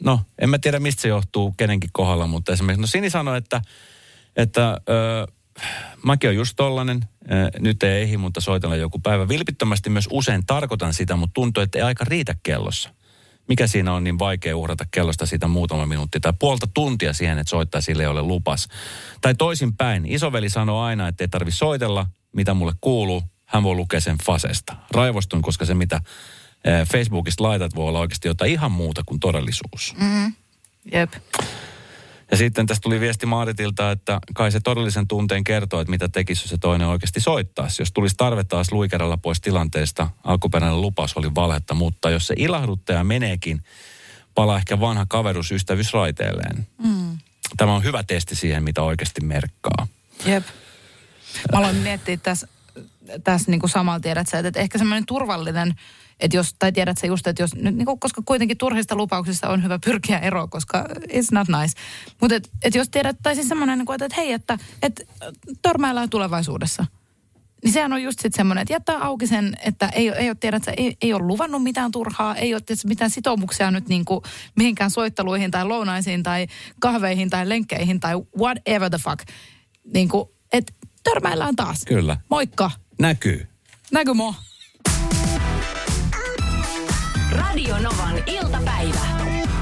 No, 0.00 0.20
en 0.38 0.50
mä 0.50 0.58
tiedä 0.58 0.80
mistä 0.80 1.02
se 1.02 1.08
johtuu 1.08 1.54
kenenkin 1.56 1.90
kohdalla, 1.92 2.26
mutta 2.26 2.52
esimerkiksi... 2.52 2.80
No 2.80 2.86
Sini 2.86 3.10
sanoi, 3.10 3.38
että, 3.38 3.62
että 4.36 4.80
ö, 4.88 5.32
mäkin 6.04 6.30
on 6.30 6.36
just 6.36 6.56
tollanen. 6.56 7.00
Nyt 7.58 7.82
ei 7.82 8.02
ehdi, 8.02 8.16
mutta 8.16 8.40
soitellaan 8.40 8.80
joku 8.80 8.98
päivä. 8.98 9.28
Vilpittömästi 9.28 9.90
myös 9.90 10.08
usein 10.12 10.46
tarkoitan 10.46 10.94
sitä, 10.94 11.16
mutta 11.16 11.34
tuntuu, 11.34 11.62
että 11.62 11.78
ei 11.78 11.82
aika 11.82 12.04
riitä 12.04 12.34
kellossa. 12.42 12.90
Mikä 13.48 13.66
siinä 13.66 13.92
on 13.92 14.04
niin 14.04 14.18
vaikea 14.18 14.56
uhrata 14.56 14.84
kellosta 14.90 15.26
sitä 15.26 15.48
muutama 15.48 15.86
minuutti 15.86 16.20
tai 16.20 16.32
puolta 16.38 16.66
tuntia 16.66 17.12
siihen, 17.12 17.38
että 17.38 17.50
soittaa 17.50 17.80
sille 17.80 18.08
ole 18.08 18.22
lupas. 18.22 18.68
Tai 19.20 19.34
toisinpäin, 19.34 20.06
isoveli 20.06 20.50
sanoo 20.50 20.82
aina, 20.82 21.08
että 21.08 21.24
ei 21.24 21.28
tarvi 21.28 21.50
soitella, 21.50 22.06
mitä 22.32 22.54
mulle 22.54 22.72
kuuluu. 22.80 23.22
Hän 23.44 23.62
voi 23.62 23.74
lukea 23.74 24.00
sen 24.00 24.18
fasesta. 24.24 24.76
Raivostun, 24.90 25.42
koska 25.42 25.64
se 25.64 25.74
mitä 25.74 26.00
Facebookista 26.92 27.44
laitat 27.44 27.74
voi 27.74 27.88
olla 27.88 27.98
oikeasti 27.98 28.28
jotain 28.28 28.52
ihan 28.52 28.72
muuta 28.72 29.02
kuin 29.06 29.20
todellisuus. 29.20 29.94
Mm. 30.00 30.32
Jep. 30.92 31.12
Ja 32.30 32.36
sitten 32.36 32.66
tästä 32.66 32.82
tuli 32.82 33.00
viesti 33.00 33.26
Maaritilta, 33.26 33.90
että 33.90 34.18
kai 34.34 34.52
se 34.52 34.60
todellisen 34.60 35.08
tunteen 35.08 35.44
kertoo, 35.44 35.80
että 35.80 35.90
mitä 35.90 36.08
tekisi, 36.08 36.42
jos 36.42 36.50
se 36.50 36.58
toinen 36.58 36.88
oikeasti 36.88 37.20
soittaisi. 37.20 37.82
Jos 37.82 37.92
tulisi 37.92 38.14
tarve 38.16 38.44
taas 38.44 38.72
luikeralla 38.72 39.16
pois 39.16 39.40
tilanteesta, 39.40 40.08
alkuperäinen 40.24 40.80
lupaus 40.80 41.16
oli 41.16 41.34
valhetta, 41.34 41.74
mutta 41.74 42.10
jos 42.10 42.26
se 42.26 42.34
ilahduttaja 42.38 43.04
meneekin, 43.04 43.62
palaa 44.34 44.56
ehkä 44.56 44.80
vanha 44.80 45.06
kaverus 45.08 45.52
ystävyys 45.52 45.92
raiteelleen. 45.92 46.66
Mm. 46.84 47.18
Tämä 47.56 47.74
on 47.74 47.84
hyvä 47.84 48.02
testi 48.02 48.34
siihen, 48.34 48.62
mitä 48.62 48.82
oikeasti 48.82 49.20
merkkaa. 49.20 49.86
Jep. 50.26 50.44
Mä 51.52 51.58
aloin 51.58 51.76
miettiä 51.76 52.16
tässä, 52.16 52.48
tässä 53.24 53.50
niin 53.50 53.60
kuin 53.60 53.70
samalla 53.70 54.00
tiedät 54.00 54.26
että 54.44 54.60
ehkä 54.60 54.78
semmoinen 54.78 55.06
turvallinen, 55.06 55.74
että 56.20 56.36
jos, 56.36 56.54
tai 56.58 56.72
tiedät 56.72 56.98
sä 56.98 57.06
just, 57.06 57.26
että 57.26 57.42
jos, 57.42 57.54
nyt, 57.54 57.76
niin 57.76 57.86
kuin, 57.86 58.00
koska 58.00 58.22
kuitenkin 58.24 58.58
turhista 58.58 58.96
lupauksista 58.96 59.48
on 59.48 59.62
hyvä 59.62 59.78
pyrkiä 59.84 60.18
eroon, 60.18 60.50
koska 60.50 60.88
it's 60.92 61.28
not 61.32 61.48
nice. 61.48 61.78
Mutta 62.20 62.34
et, 62.34 62.50
et 62.62 62.74
jos 62.74 62.88
tiedät, 62.88 63.16
tai 63.22 63.34
siis 63.34 63.48
semmoinen, 63.48 63.78
niin 63.78 63.86
kuin, 63.86 63.94
että, 63.94 64.04
että 64.04 64.16
hei, 64.16 64.32
että, 64.32 64.58
että 64.82 65.04
törmäillään 65.62 66.10
tulevaisuudessa. 66.10 66.86
Niin 67.64 67.72
sehän 67.72 67.92
on 67.92 68.02
just 68.02 68.18
sitten 68.18 68.36
semmoinen, 68.36 68.62
että 68.62 68.74
jättää 68.74 68.98
auki 68.98 69.26
sen, 69.26 69.56
että 69.64 69.88
ei, 69.88 70.08
ei 70.08 70.28
ole, 70.28 70.36
tiedät, 70.40 70.64
sä, 70.64 70.72
ei, 70.76 70.96
ei 71.02 71.12
ole 71.12 71.22
luvannut 71.22 71.62
mitään 71.62 71.90
turhaa, 71.90 72.36
ei 72.36 72.54
ole 72.54 72.62
tiedät, 72.66 72.84
mitään 72.84 73.10
sitoumuksia 73.10 73.70
nyt 73.70 73.88
niin 73.88 74.04
kuin 74.04 74.20
mihinkään 74.56 74.90
soitteluihin 74.90 75.50
tai 75.50 75.64
lounaisiin 75.64 76.22
tai 76.22 76.46
kahveihin 76.80 77.30
tai 77.30 77.48
lenkkeihin 77.48 78.00
tai 78.00 78.14
whatever 78.38 78.90
the 78.90 78.98
fuck. 78.98 79.28
Niin 79.94 80.08
kuin, 80.08 80.28
että 80.52 80.72
törmäillään 81.02 81.56
taas. 81.56 81.84
Kyllä. 81.84 82.16
Moikka. 82.30 82.70
Näkyy. 82.98 83.48
Näkö 83.92 84.14
mo? 84.14 84.34
Radio 87.30 87.78
Novan 87.78 88.22
iltapäivä. 88.26 89.00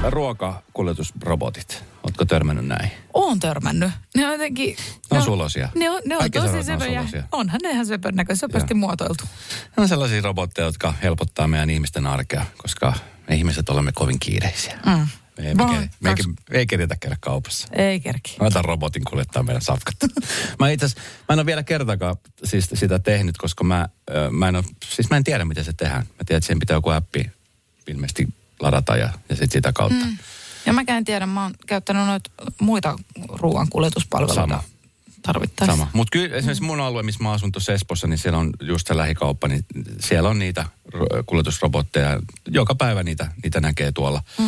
Ruokakuljetusrobotit. 0.09 1.83
Ootko 2.03 2.25
törmännyt 2.25 2.65
näin? 2.65 2.91
Oon 3.13 3.39
törmännyt. 3.39 3.91
Ne 4.15 4.25
on 4.25 4.31
jotenkin... 4.31 4.75
Ne 5.11 5.17
on 5.17 5.23
sulosia. 5.23 5.69
Ne 5.75 5.89
on, 5.89 6.01
ne 6.05 6.15
on 6.15 6.19
Kaikki 6.19 6.39
tosi 6.39 6.51
ne 6.53 6.57
on 6.57 6.63
söpöjä. 6.65 6.99
sulosia. 6.99 7.23
Onhan 7.31 7.59
ne 7.63 7.69
ihan 7.69 7.85
söpön 7.85 8.15
näköisiä, 8.15 8.39
söpösti 8.39 8.73
muotoiltu. 8.73 9.23
Ne 9.77 9.83
on 9.83 9.87
sellaisia 9.89 10.21
robotteja, 10.21 10.65
jotka 10.65 10.93
helpottaa 11.03 11.47
meidän 11.47 11.69
ihmisten 11.69 12.07
arkea, 12.07 12.45
koska 12.57 12.93
me 13.29 13.35
ihmiset 13.35 13.69
olemme 13.69 13.91
kovin 13.91 14.19
kiireisiä. 14.19 14.79
Mm. 14.85 15.07
Ei, 15.37 15.55
me, 15.55 15.63
Vaan 15.63 15.75
keri- 15.75 15.89
me, 15.99 16.09
ei, 16.51 16.59
ei 16.59 16.65
keritä 16.67 16.95
käydä 16.95 17.17
kaupassa. 17.19 17.67
Ei 17.71 17.99
kerki. 17.99 18.35
Mä 18.41 18.47
otan 18.47 18.65
robotin 18.65 19.03
kuljettaa 19.03 19.43
meidän 19.43 19.61
safkat. 19.61 19.95
mä 20.59 20.69
itse 20.69 20.85
mä 21.29 21.33
en 21.33 21.39
ole 21.39 21.45
vielä 21.45 21.63
kertakaan 21.63 22.15
siis 22.43 22.69
sitä 22.73 22.99
tehnyt, 22.99 23.37
koska 23.37 23.63
mä, 23.63 23.89
mä 24.31 24.47
en 24.47 24.55
ole, 24.55 24.63
siis 24.85 25.09
mä 25.09 25.17
en 25.17 25.23
tiedä 25.23 25.45
miten 25.45 25.65
se 25.65 25.73
tehdään. 25.73 26.01
Mä 26.01 26.23
tiedän, 26.25 26.37
että 26.37 26.45
siihen 26.47 26.59
pitää 26.59 26.77
joku 26.77 26.89
appi 26.89 27.31
ilmeisesti 27.87 28.27
ladata 28.59 28.97
ja, 28.97 29.09
ja 29.29 29.35
sitten 29.35 29.51
sitä 29.51 29.73
kautta. 29.73 30.05
Mm. 30.05 30.17
Ja 30.65 30.73
mä 30.73 30.83
en 30.87 31.05
tiedä, 31.05 31.25
mä 31.25 31.43
oon 31.43 31.53
käyttänyt 31.67 32.05
noita 32.05 32.29
muita 32.61 32.99
ruoan 33.29 33.67
kuljetuspalveluita 33.69 34.41
Sama. 34.41 34.63
Tarvittaessa. 35.21 35.71
Sama. 35.73 35.89
Mutta 35.93 36.09
kyllä 36.11 36.35
esimerkiksi 36.35 36.63
mun 36.63 36.79
alue, 36.79 37.03
missä 37.03 37.23
mä 37.23 37.31
asun 37.31 37.51
tuossa 37.51 37.73
Espossa, 37.73 38.07
niin 38.07 38.17
siellä 38.17 38.39
on 38.39 38.49
just 38.61 38.87
se 38.87 38.97
lähikauppa, 38.97 39.47
niin 39.47 39.65
siellä 39.99 40.29
on 40.29 40.39
niitä 40.39 40.65
ro- 40.93 41.23
kuljetusrobotteja. 41.25 42.19
Joka 42.47 42.75
päivä 42.75 43.03
niitä, 43.03 43.31
niitä 43.43 43.59
näkee 43.61 43.91
tuolla. 43.91 44.23
Mm. 44.39 44.45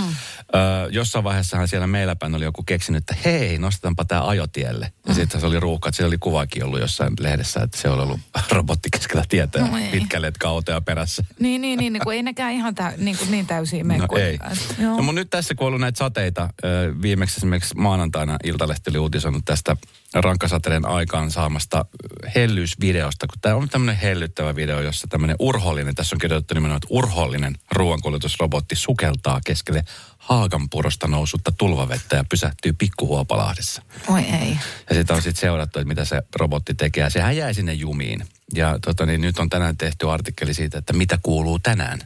Öö, 0.55 0.89
jossain 0.91 1.23
vaiheessahan 1.23 1.67
siellä 1.67 1.87
meillä 1.87 2.15
päin 2.15 2.35
oli 2.35 2.43
joku 2.45 2.63
keksinyt, 2.63 2.99
että 3.09 3.15
hei, 3.29 3.57
nostetaanpa 3.57 4.05
tämä 4.05 4.27
ajotielle. 4.27 4.93
Ja 5.07 5.13
sitten 5.13 5.41
se 5.41 5.47
oli 5.47 5.59
ruuhka, 5.59 5.89
että 5.89 5.97
siellä 5.97 6.09
oli 6.09 6.17
kuvakin 6.17 6.63
ollut 6.63 6.79
jossain 6.79 7.13
lehdessä, 7.19 7.59
että 7.63 7.77
se 7.77 7.89
oli 7.89 8.01
ollut 8.01 8.19
robotti 8.51 8.89
keskellä 8.91 9.23
tietä 9.29 9.59
No 9.59 9.77
ei. 9.77 9.89
pitkälle, 9.91 10.27
että 10.27 10.47
autoja 10.49 10.81
perässä. 10.81 11.23
Niin, 11.39 11.61
niin, 11.61 11.77
niin, 11.79 11.99
kun 12.03 12.13
ei 12.13 12.23
nekään 12.23 12.53
ihan 12.53 12.75
tä, 12.75 12.93
niin, 12.97 13.17
kuin 13.17 13.31
niin 13.31 13.47
täysiä 13.47 13.83
mene 13.83 13.99
No 13.99 14.07
kuin- 14.07 14.23
ei. 14.23 14.39
Joo. 14.79 14.97
No, 14.97 15.03
mutta 15.03 15.11
nyt 15.21 15.29
tässä 15.29 15.55
kun 15.55 15.65
on 15.65 15.67
ollut 15.67 15.81
näitä 15.81 15.97
sateita, 15.97 16.49
ö, 16.63 16.93
viimeksi 17.01 17.39
esimerkiksi 17.39 17.75
maanantaina 17.77 18.37
Iltalehti 18.43 18.89
oli 18.89 18.97
uutisoinut 18.97 19.45
tästä 19.45 19.75
rankkasateiden 20.13 20.85
aikaan 20.85 21.31
saamasta 21.31 21.85
ö, 22.23 22.29
hellyysvideosta, 22.35 23.27
kun 23.27 23.37
tämä 23.41 23.55
on 23.55 23.69
tämmöinen 23.69 24.01
hellyttävä 24.01 24.55
video, 24.55 24.81
jossa 24.81 25.07
tämmöinen 25.07 25.35
urhollinen, 25.39 25.95
tässä 25.95 26.15
on 26.15 26.19
kirjoitettu 26.19 26.53
nimenomaan, 26.53 26.77
että 26.77 26.87
urhollinen 26.89 27.57
ruoankuljetusrobotti 27.71 28.75
sukeltaa 28.75 29.41
keskelle 29.45 29.83
haakanpurosta 30.17 31.07
nousutta 31.07 31.51
tulvavettä 31.51 32.15
ja 32.15 32.23
pysähtyy 32.29 32.73
pikkuhuopalahdessa. 32.73 33.81
Oi 34.07 34.21
ei. 34.21 34.57
Ja 34.89 34.95
sitä 34.95 35.13
on 35.13 35.21
sitten 35.21 35.41
seurattu, 35.41 35.79
että 35.79 35.87
mitä 35.87 36.05
se 36.05 36.21
robotti 36.35 36.73
tekee. 36.73 37.03
Ja 37.03 37.09
sehän 37.09 37.37
jäi 37.37 37.53
sinne 37.53 37.73
jumiin. 37.73 38.25
Ja 38.53 38.79
tota, 38.85 39.05
niin 39.05 39.21
nyt 39.21 39.39
on 39.39 39.49
tänään 39.49 39.77
tehty 39.77 40.11
artikkeli 40.11 40.53
siitä, 40.53 40.77
että 40.77 40.93
mitä 40.93 41.19
kuuluu 41.23 41.59
tänään 41.59 41.99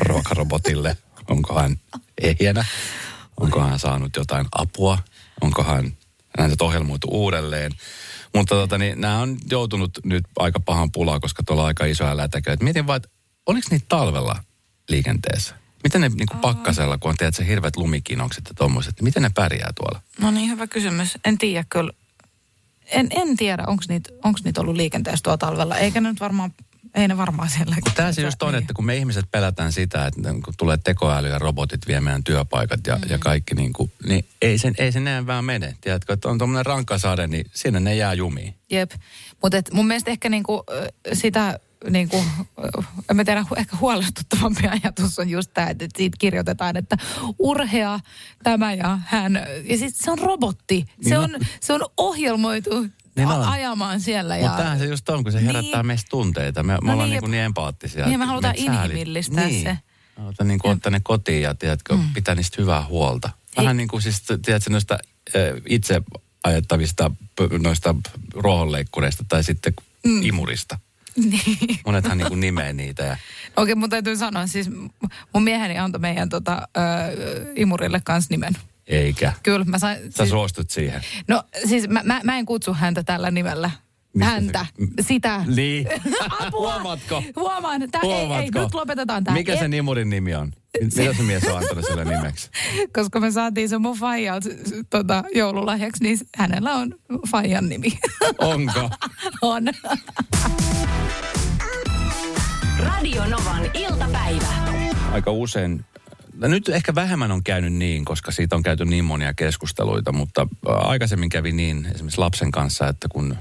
ruokarobotille. 0.00 0.96
Onko 1.28 1.60
hän 1.60 1.80
ehjänä? 2.20 2.64
Onko 3.40 3.60
hän 3.60 3.78
saanut 3.78 4.16
jotain 4.16 4.46
apua? 4.52 4.98
Onko 5.40 5.62
hän 5.62 5.92
häntä 6.38 6.64
ohjelmoitu 6.64 7.08
uudelleen? 7.10 7.72
Mutta 8.34 8.54
tota, 8.54 8.78
niin, 8.78 9.00
nämä 9.00 9.18
on 9.18 9.38
joutunut 9.50 9.98
nyt 10.04 10.24
aika 10.38 10.60
pahan 10.60 10.92
pulaa, 10.92 11.20
koska 11.20 11.42
tuolla 11.42 11.62
on 11.62 11.68
aika 11.68 11.84
isoja 11.84 12.16
lätäköitä. 12.16 12.64
Mietin 12.64 12.86
vaan, 12.86 12.96
että 12.96 13.08
oliko 13.46 13.68
niitä 13.70 13.86
talvella 13.88 14.44
liikenteessä? 14.88 15.54
Miten 15.84 16.00
ne 16.00 16.08
niin 16.08 16.28
kuin 16.30 16.40
pakkasella, 16.40 16.98
kun 16.98 17.10
on 17.10 17.16
teet 17.16 17.34
se 17.34 17.46
hirveät 17.46 17.76
lumikinokset 17.76 18.44
ja 18.48 18.54
tommoset, 18.54 19.02
miten 19.02 19.22
ne 19.22 19.30
pärjää 19.34 19.72
tuolla? 19.76 20.00
No 20.20 20.30
niin, 20.30 20.50
hyvä 20.50 20.66
kysymys. 20.66 21.18
En 21.24 21.38
tiedä 21.38 21.64
kyllä. 21.68 21.92
En, 22.86 23.08
en 23.10 23.36
tiedä, 23.36 23.64
onko 23.66 23.82
niitä, 23.88 24.10
onks 24.24 24.44
niitä 24.44 24.60
ollut 24.60 24.76
liikenteessä 24.76 25.22
tuo 25.22 25.36
talvella. 25.36 25.76
Eikä 25.76 26.00
ne 26.00 26.08
nyt 26.08 26.20
varmaan, 26.20 26.52
ei 26.94 27.08
ne 27.08 27.16
varmaan 27.16 27.50
siellä. 27.50 27.76
Tämä 27.94 28.12
se 28.12 28.22
just 28.22 28.42
on, 28.42 28.54
että 28.54 28.74
kun 28.74 28.86
me 28.86 28.96
ihmiset 28.96 29.24
pelätään 29.30 29.72
sitä, 29.72 30.06
että 30.06 30.20
kun 30.44 30.54
tulee 30.56 30.78
tekoäly 30.84 31.28
ja 31.28 31.38
robotit 31.38 31.86
vie 31.86 32.00
meidän 32.00 32.24
työpaikat 32.24 32.86
ja, 32.86 32.96
mm. 32.96 33.02
ja 33.08 33.18
kaikki 33.18 33.54
niin 33.54 33.72
kuin, 33.72 33.92
niin 34.06 34.24
ei 34.42 34.58
sen, 34.58 34.74
ei 34.78 34.92
sen 34.92 35.04
näin 35.04 35.26
vaan 35.26 35.44
mene. 35.44 35.76
Tiedätkö, 35.80 36.12
että 36.12 36.28
on 36.28 36.38
tuommoinen 36.38 36.66
rankkasade, 36.66 37.26
niin 37.26 37.46
sinne 37.52 37.80
ne 37.80 37.94
jää 37.94 38.14
jumiin. 38.14 38.54
Jep. 38.70 38.90
Mutta 39.42 39.62
mun 39.72 39.86
mielestä 39.86 40.10
ehkä 40.10 40.28
niinku, 40.28 40.64
ö, 40.70 40.90
sitä, 41.12 41.58
niinku, 41.90 42.24
ö, 42.58 42.82
en 43.10 43.16
mä 43.16 43.24
tiedä, 43.24 43.44
ehkä 43.56 43.76
huolestuttavampi 43.76 44.62
ajatus 44.82 45.18
on 45.18 45.30
just 45.30 45.50
tämä, 45.54 45.70
että 45.70 45.86
siitä 45.96 46.16
kirjoitetaan, 46.20 46.76
että 46.76 46.96
urhea 47.38 48.00
tämä 48.42 48.74
ja 48.74 48.98
hän. 49.06 49.46
Ja 49.64 49.78
sitten 49.78 50.04
se 50.04 50.10
on 50.10 50.18
robotti. 50.18 50.84
Se 51.02 51.08
Niin 51.08 51.18
on, 51.18 51.30
se 51.60 51.72
on 51.72 51.80
ohjelmoitu 51.96 52.86
Niin 53.20 53.28
a- 53.30 53.36
on. 53.36 53.48
ajamaan 53.48 54.00
siellä. 54.00 54.36
Ja, 54.36 54.42
Mutta 54.42 54.56
tämähän 54.56 54.78
se 54.78 54.84
just 54.84 55.08
on, 55.08 55.22
kun 55.22 55.32
se 55.32 55.44
herättää 55.46 55.80
Niin. 55.80 55.86
meistä 55.86 56.08
tunteita. 56.10 56.62
Me, 56.62 56.72
me 56.72 56.78
No 56.82 56.92
ollaan 56.92 57.10
niin, 57.10 57.20
niin, 57.22 57.30
niin, 57.30 57.42
empaattisia. 57.42 58.06
Niin, 58.06 58.18
me 58.18 58.24
halutaan 58.24 58.54
sääli- 58.56 58.66
inhimillistää 58.84 59.46
niin. 59.46 59.62
se. 59.62 59.78
Halutaan 60.16 60.48
niin 60.48 60.58
kuin 60.60 60.72
ottaa 60.72 60.90
ne 60.90 61.00
kotiin 61.02 61.42
ja 61.42 61.54
tiedätkö, 61.54 61.96
mm. 61.96 62.02
pitää 62.14 62.34
niistä 62.34 62.62
hyvää 62.62 62.84
huolta. 62.84 63.30
Vähän 63.56 63.76
niin 63.76 63.88
kuin 63.88 64.02
siis, 64.02 64.22
tiedätkö, 64.44 64.70
noista 64.70 64.94
äh, 65.36 65.40
itse 65.68 66.02
ajettavista 66.44 67.10
noista 67.62 67.94
ruohonleikkureista 68.34 69.24
tai 69.28 69.44
sitten 69.44 69.72
mm. 70.06 70.22
imurista. 70.22 70.78
Niin. 71.16 71.78
Monethan 71.86 72.18
niin 72.18 72.28
kuin 72.28 72.40
nimeä 72.40 72.72
niitä 72.72 73.02
ja 73.04 73.16
Okei, 73.56 73.74
mun 73.74 73.90
täytyy 73.90 74.16
sanoa, 74.16 74.46
siis 74.46 74.70
mun 75.34 75.42
mieheni 75.42 75.78
antoi 75.78 75.98
meidän 76.00 76.28
tota, 76.28 76.68
ö, 76.76 76.80
imurille 77.56 78.00
kans 78.04 78.30
nimen. 78.30 78.52
Eikä. 78.90 79.32
Kyllä, 79.42 79.64
mä 79.64 79.78
sain... 79.78 80.12
Sä 80.12 80.26
suostut 80.26 80.70
siihen. 80.70 81.00
No 81.28 81.42
siis 81.68 81.88
mä, 81.88 82.00
mä, 82.04 82.20
mä 82.24 82.38
en 82.38 82.46
kutsu 82.46 82.74
häntä 82.74 83.02
tällä 83.02 83.30
nimellä. 83.30 83.70
Mistä 84.14 84.30
häntä, 84.30 84.66
se- 84.78 85.02
sitä. 85.02 85.44
Niin. 85.56 85.86
Apua! 86.30 86.50
Huomaatko? 86.72 87.22
Huomaan. 87.36 87.90
Tää, 87.90 88.00
ei, 88.04 88.10
ei, 88.10 88.26
Huomaatko? 88.26 88.60
nyt 88.60 88.74
lopetetaan 88.74 89.24
tämä. 89.24 89.36
Mikä 89.36 89.56
sen 89.56 89.72
imurin 89.74 90.10
nimi 90.10 90.34
on? 90.34 90.52
Mitä 90.80 91.14
se 91.14 91.22
mies 91.22 91.44
on 91.44 91.58
antanut 91.58 91.84
sille 91.84 92.04
nimeksi? 92.04 92.50
Koska 92.96 93.20
me 93.20 93.30
saatiin 93.30 93.68
se 93.68 93.78
mun 93.78 93.96
faijalta 93.96 94.48
tota, 94.90 95.24
joululahjaksi, 95.34 96.02
niin 96.02 96.18
hänellä 96.36 96.74
on 96.74 96.94
faijan 97.30 97.68
nimi. 97.68 97.98
Onko? 98.38 98.90
on. 99.42 99.62
Radio 102.78 103.24
Novan 103.26 103.70
iltapäivä. 103.74 104.46
Aika 105.12 105.30
usein, 105.30 105.84
nyt 106.48 106.68
ehkä 106.68 106.94
vähemmän 106.94 107.32
on 107.32 107.44
käynyt 107.44 107.72
niin, 107.72 108.04
koska 108.04 108.30
siitä 108.32 108.56
on 108.56 108.62
käyty 108.62 108.84
niin 108.84 109.04
monia 109.04 109.34
keskusteluita, 109.34 110.12
mutta 110.12 110.46
aikaisemmin 110.66 111.28
kävi 111.28 111.52
niin 111.52 111.86
esimerkiksi 111.94 112.20
lapsen 112.20 112.50
kanssa, 112.50 112.88
että 112.88 113.08
kun 113.08 113.36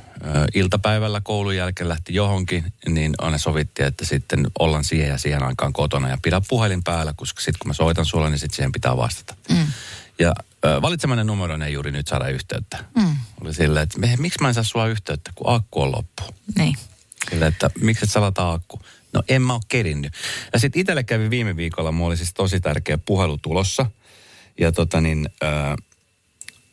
iltapäivällä 0.53 1.21
koulun 1.23 1.55
jälkeen 1.55 1.89
lähti 1.89 2.13
johonkin, 2.13 2.73
niin 2.87 3.13
aina 3.17 3.37
sovittiin, 3.37 3.87
että 3.87 4.05
sitten 4.05 4.47
ollaan 4.59 4.83
siihen 4.83 5.09
ja 5.09 5.17
siihen 5.17 5.43
aikaan 5.43 5.73
kotona 5.73 6.09
ja 6.09 6.17
pidä 6.21 6.41
puhelin 6.47 6.83
päällä, 6.83 7.13
koska 7.15 7.41
sitten 7.41 7.59
kun 7.59 7.69
mä 7.69 7.73
soitan 7.73 8.05
sulle, 8.05 8.29
niin 8.29 8.39
sitten 8.39 8.55
siihen 8.55 8.71
pitää 8.71 8.97
vastata. 8.97 9.35
Mm. 9.49 9.67
Ja 10.19 10.33
ä, 10.65 10.81
valitsemanne 10.81 11.23
numero 11.23 11.65
ei 11.65 11.73
juuri 11.73 11.91
nyt 11.91 12.07
saada 12.07 12.27
yhteyttä. 12.27 12.77
Mm. 12.95 13.15
Oli 13.41 13.53
silleen, 13.53 13.83
että 13.83 13.99
miksi 14.17 14.41
mä 14.41 14.47
en 14.47 14.53
saa 14.53 14.63
sua 14.63 14.87
yhteyttä, 14.87 15.31
kun 15.35 15.55
akku 15.55 15.81
on 15.81 15.91
loppu. 15.91 16.23
niin. 16.57 16.75
Sillä, 17.29 17.47
että 17.47 17.69
miksi 17.81 18.05
et 18.05 18.11
salata 18.11 18.51
akku? 18.51 18.79
No 19.13 19.23
en 19.29 19.41
mä 19.41 19.53
ole 19.53 19.61
kerinnyt. 19.67 20.13
Ja 20.53 20.59
sitten 20.59 20.79
itselle 20.81 21.03
kävi 21.03 21.29
viime 21.29 21.55
viikolla, 21.55 21.91
mulla 21.91 22.07
oli 22.07 22.17
siis 22.17 22.33
tosi 22.33 22.59
tärkeä 22.59 22.97
puhelu 22.97 23.37
tulossa. 23.41 23.85
Ja 24.59 24.71
tota 24.71 25.01
niin, 25.01 25.29
ää, 25.41 25.75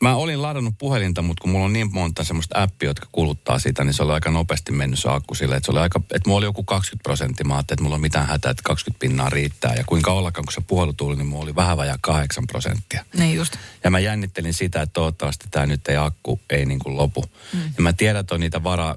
mä 0.02 0.16
olin 0.16 0.42
ladannut 0.42 0.74
puhelinta, 0.78 1.22
mutta 1.22 1.42
kun 1.42 1.50
mulla 1.50 1.64
on 1.64 1.72
niin 1.72 1.92
monta 1.92 2.24
semmoista 2.24 2.62
appia, 2.62 2.90
jotka 2.90 3.06
kuluttaa 3.12 3.58
sitä, 3.58 3.84
niin 3.84 3.94
se 3.94 4.02
oli 4.02 4.12
aika 4.12 4.30
nopeasti 4.30 4.72
mennyt 4.72 4.98
se 4.98 5.08
akku 5.10 5.34
sille. 5.34 5.56
Että 5.56 5.64
se 5.64 5.70
oli 5.70 5.80
aika, 5.80 6.00
että 6.14 6.28
mulla 6.28 6.38
oli 6.38 6.46
joku 6.46 6.64
20 6.64 7.02
prosenttia. 7.02 7.46
Mä 7.46 7.54
ajattelin, 7.54 7.76
että 7.76 7.82
mulla 7.82 7.94
on 7.94 8.00
mitään 8.00 8.26
hätää, 8.26 8.50
että 8.50 8.62
20 8.62 9.00
pinnaa 9.00 9.30
riittää. 9.30 9.74
Ja 9.74 9.84
kuinka 9.84 10.12
ollakaan, 10.12 10.44
kun 10.44 10.52
se 10.52 10.60
puhelu 10.60 10.92
tuli, 10.92 11.16
niin 11.16 11.26
mulla 11.26 11.42
oli 11.42 11.56
vähän 11.56 11.76
vajaa 11.76 11.98
8 12.00 12.46
prosenttia. 12.46 13.04
Niin 13.18 13.36
just. 13.36 13.56
Ja 13.84 13.90
mä 13.90 13.98
jännittelin 13.98 14.54
sitä, 14.54 14.82
että 14.82 14.92
toivottavasti 14.92 15.46
tämä 15.50 15.66
nyt 15.66 15.88
ei 15.88 15.96
akku 15.96 16.40
ei 16.50 16.66
niin 16.66 16.78
kuin 16.78 16.96
lopu. 16.96 17.24
Mm. 17.52 17.60
Ja 17.76 17.82
mä 17.82 17.92
tiedän, 17.92 18.20
että 18.20 18.34
on 18.34 18.40
niitä 18.40 18.62
vara, 18.64 18.94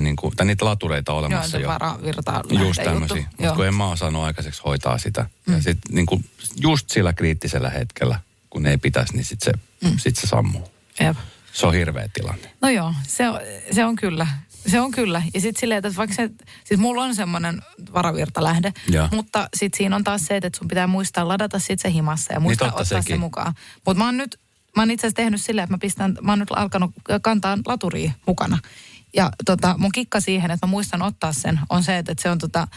niin 0.00 0.16
kuin, 0.16 0.36
tai 0.36 0.46
niitä 0.46 0.64
latureita 0.64 1.12
Joo, 1.12 1.18
olemassa 1.18 1.50
se 1.50 1.58
jo. 1.58 1.68
varavirta 1.68 2.42
Just 2.50 2.82
tämmöisiä. 2.82 3.26
Mutta 3.38 3.54
kun 3.54 3.66
en 3.66 3.74
mä 3.74 3.90
osannut 3.90 4.22
aikaiseksi 4.22 4.62
hoitaa 4.64 4.98
sitä. 4.98 5.26
Mm. 5.46 5.54
Ja 5.54 5.62
sitten 5.62 5.94
niin 5.94 6.06
kuin 6.06 6.24
just 6.60 6.90
sillä 6.90 7.12
kriittisellä 7.12 7.70
hetkellä, 7.70 8.20
kun 8.54 8.66
ei 8.66 8.78
pitäisi, 8.78 9.14
niin 9.14 9.24
sitten 9.24 9.54
se, 9.54 9.88
mm. 9.88 9.98
sit 9.98 10.16
se 10.16 10.26
sammuu. 10.26 10.68
Jep. 11.00 11.16
Se 11.52 11.66
on 11.66 11.74
hirveä 11.74 12.08
tilanne. 12.12 12.50
No 12.62 12.68
joo, 12.68 12.94
se 13.06 13.28
on, 13.28 13.40
se 13.72 13.84
on 13.84 13.96
kyllä. 13.96 14.26
Se 14.66 14.80
on 14.80 14.90
kyllä. 14.90 15.22
Ja 15.34 15.40
sitten 15.40 15.60
silleen, 15.60 15.78
että 15.78 15.96
vaikka 15.96 16.16
se, 16.16 16.30
siis 16.64 16.80
mulla 16.80 17.02
on 17.04 17.14
semmoinen 17.14 17.62
varavirtalähde, 17.94 18.72
Joo. 18.88 19.08
mutta 19.12 19.48
sitten 19.56 19.78
siinä 19.78 19.96
on 19.96 20.04
taas 20.04 20.26
se, 20.26 20.36
että 20.36 20.58
sun 20.58 20.68
pitää 20.68 20.86
muistaa 20.86 21.28
ladata 21.28 21.58
sit 21.58 21.80
se 21.80 21.92
himassa 21.92 22.32
ja 22.32 22.40
muistaa 22.40 22.68
totta 22.68 22.82
ottaa 22.82 23.00
se 23.00 23.04
sekin. 23.04 23.20
mukaan. 23.20 23.54
Mutta 23.86 23.98
mä 23.98 24.04
oon 24.04 24.16
nyt, 24.16 24.40
mä 24.76 24.82
oon 24.82 24.90
itse 24.90 25.06
asiassa 25.06 25.16
tehnyt 25.22 25.40
silleen, 25.40 25.64
että 25.64 25.74
mä 25.74 25.78
pistän, 25.78 26.18
mä 26.22 26.32
oon 26.32 26.38
nyt 26.38 26.50
alkanut 26.56 26.90
kantaa 27.22 27.58
laturia 27.66 28.12
mukana. 28.26 28.58
Ja 29.14 29.30
tota, 29.44 29.74
mun 29.78 29.92
kikka 29.92 30.20
siihen, 30.20 30.50
että 30.50 30.66
mä 30.66 30.70
muistan 30.70 31.02
ottaa 31.02 31.32
sen, 31.32 31.60
on 31.70 31.82
se, 31.82 31.98
että, 31.98 32.12
että 32.12 32.22
se 32.22 32.30
on 32.30 32.38
tota, 32.38 32.68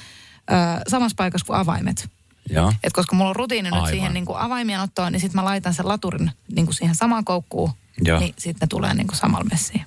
ö, 0.52 0.54
samassa 0.88 1.16
paikassa 1.16 1.46
kuin 1.46 1.60
avaimet. 1.60 2.10
Et 2.84 2.94
koska 2.94 3.16
mulla 3.16 3.30
on 3.30 3.36
rutiini 3.36 3.72
nyt 3.72 3.90
siihen 3.90 4.14
niin 4.14 4.26
kuin 4.26 4.40
avaimien 4.40 4.82
ottoon, 4.82 5.12
niin 5.12 5.20
sitten 5.20 5.42
mä 5.42 5.46
laitan 5.46 5.74
sen 5.74 5.88
laturin 5.88 6.32
niin 6.56 6.66
kuin 6.66 6.76
siihen 6.76 6.96
samaan 6.96 7.26
koukkuun, 7.26 7.72
Joo. 8.02 8.20
niin 8.20 8.34
sitten 8.38 8.66
ne 8.66 8.68
tulee 8.70 8.94
niin 8.94 9.08
kuin 9.08 9.18
samalla 9.18 9.46
messiin. 9.52 9.86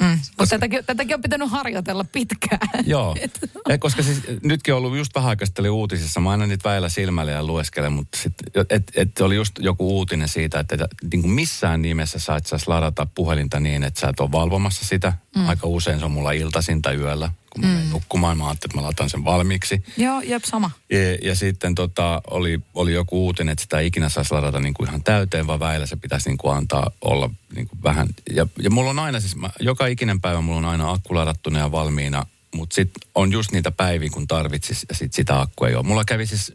Mm. 0.00 0.18
Mutta 0.38 0.50
tätäkin, 0.50 0.84
tätäkin 0.86 1.14
on 1.14 1.22
pitänyt 1.22 1.50
harjoitella 1.50 2.04
pitkään. 2.04 2.68
Joo, 2.86 3.16
ja 3.68 3.78
koska 3.78 4.02
siis 4.02 4.22
nytkin 4.42 4.74
on 4.74 4.78
ollut 4.78 4.96
just 4.96 5.14
vähän 5.14 5.28
aikaa 5.28 5.70
uutisissa, 5.70 6.20
mä 6.20 6.30
aina 6.30 6.46
niitä 6.46 6.68
väillä 6.68 6.88
silmällä 6.88 7.32
ja 7.32 7.44
lueskelen, 7.44 7.92
mutta 7.92 8.18
sitten, 8.18 8.66
et, 8.70 8.92
et 8.96 9.20
oli 9.20 9.36
just 9.36 9.58
joku 9.58 9.96
uutinen 9.96 10.28
siitä, 10.28 10.60
että, 10.60 10.74
että 10.74 10.88
niin 11.12 11.22
kuin 11.22 11.32
missään 11.32 11.82
nimessä 11.82 12.18
sä 12.18 12.36
et 12.36 12.46
saisi 12.46 12.68
ladata 12.68 13.06
puhelinta 13.14 13.60
niin, 13.60 13.84
että 13.84 14.00
sä 14.00 14.08
et 14.08 14.20
ole 14.20 14.32
valvomassa 14.32 14.84
sitä. 14.84 15.12
Mm. 15.36 15.48
Aika 15.48 15.66
usein 15.66 15.98
se 15.98 16.04
on 16.04 16.10
mulla 16.10 16.32
iltaisin 16.32 16.82
tai 16.82 16.96
yöllä, 16.96 17.30
kun 17.50 17.66
mä 17.66 17.80
mm. 17.80 17.90
nukkumaan. 17.90 18.38
Mä 18.38 18.48
ajattelin, 18.48 18.70
että 18.70 18.78
mä 18.78 18.82
laitan 18.82 19.10
sen 19.10 19.24
valmiiksi. 19.24 19.84
Joo, 19.96 20.20
jep, 20.20 20.44
sama. 20.44 20.70
Ja, 20.90 21.14
ja 21.22 21.34
sitten 21.34 21.74
tota, 21.74 22.22
oli, 22.30 22.60
oli 22.74 22.92
joku 22.92 23.24
uutinen, 23.24 23.52
että 23.52 23.62
sitä 23.62 23.78
ei 23.78 23.86
ikinä 23.86 24.08
saisi 24.08 24.34
ladata 24.34 24.60
niin 24.60 24.74
kuin 24.74 24.88
ihan 24.88 25.02
täyteen, 25.02 25.46
vaan 25.46 25.60
väillä 25.60 25.86
se 25.86 25.96
pitäisi 25.96 26.28
niin 26.28 26.38
kuin 26.38 26.56
antaa 26.56 26.90
olla 27.00 27.30
niin 27.54 27.68
kuin 27.68 27.82
vähän. 27.82 28.08
Ja, 28.34 28.46
ja 28.62 28.70
mulla 28.70 28.90
on 28.90 28.98
aina 28.98 29.20
siis, 29.20 29.36
mä, 29.36 29.50
joka 29.60 29.86
ikinen 29.86 30.20
päivä 30.20 30.40
mulla 30.40 30.58
on 30.58 30.64
aina 30.64 30.90
akku 30.90 31.14
ladattuna 31.14 31.58
ja 31.58 31.72
valmiina, 31.72 32.26
mutta 32.54 32.74
sitten 32.74 33.08
on 33.14 33.32
just 33.32 33.52
niitä 33.52 33.70
päiviä, 33.70 34.10
kun 34.12 34.26
tarvitsis 34.26 34.86
ja 34.88 34.94
sit 34.94 35.12
sitä 35.12 35.40
akkua 35.40 35.68
ei 35.68 35.74
ole. 35.74 35.86
Mulla 35.86 36.04
kävi 36.04 36.26
siis, 36.26 36.52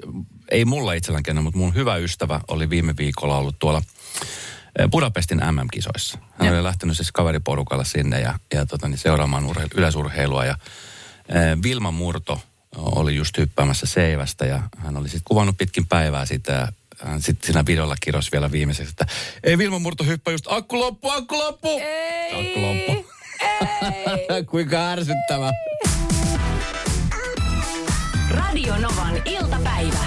ei 0.52 0.66
mulla 0.66 0.94
itsellänkään, 0.94 1.44
mutta 1.44 1.60
mun 1.60 1.76
hyvä 1.76 1.96
ystävä 1.96 2.40
oli 2.48 2.70
viime 2.70 2.98
viikolla 2.98 3.38
ollut 3.38 3.60
tuolla 3.60 3.82
Budapestin 4.92 5.42
MM-kisoissa. 5.52 6.18
Hän 6.18 6.46
Jep. 6.46 6.54
oli 6.54 6.64
lähtenyt 6.64 6.98
siis 6.98 7.12
kaveriporukalla 7.12 7.84
sinne 7.84 8.22
ja, 8.22 8.40
ja 8.54 8.66
tota, 8.66 8.88
niin 8.88 8.98
seuraamaan 8.98 9.46
urhe, 9.46 9.68
yleisurheilua. 9.76 10.46
Ja, 10.46 10.58
eh, 11.30 11.58
Vilma 11.64 11.92
Murto 11.92 12.42
oli 12.76 13.16
just 13.16 13.38
hyppäämässä 13.38 13.86
seivästä 13.86 14.46
ja 14.46 14.62
hän 14.78 14.98
oli 14.98 15.10
sitten 15.10 15.26
kuvannut 15.26 15.58
pitkin 15.58 15.88
päivää 15.88 16.26
sitä 16.26 16.52
ja 16.52 16.68
hän 17.04 17.22
sitten 17.22 17.46
siinä 17.46 17.66
videolla 17.66 17.96
kirjoisi 18.02 18.32
vielä 18.32 18.52
viimeiseksi, 18.52 18.90
että 18.90 19.06
ei 19.44 19.58
Vilma 19.58 19.80
Murto 19.80 20.04
hyppää 20.04 20.32
just 20.32 20.46
akku 20.50 20.80
loppu, 20.80 21.10
akku 21.10 21.38
loppu. 21.40 21.80
Ei. 21.82 22.48
Akku 22.48 22.62
loppu. 22.62 23.12
Kuinka 24.52 24.92
ärsyttävä. 24.92 25.52
Radio 28.30 28.78
Novan 28.78 29.22
iltapäivä. 29.26 30.00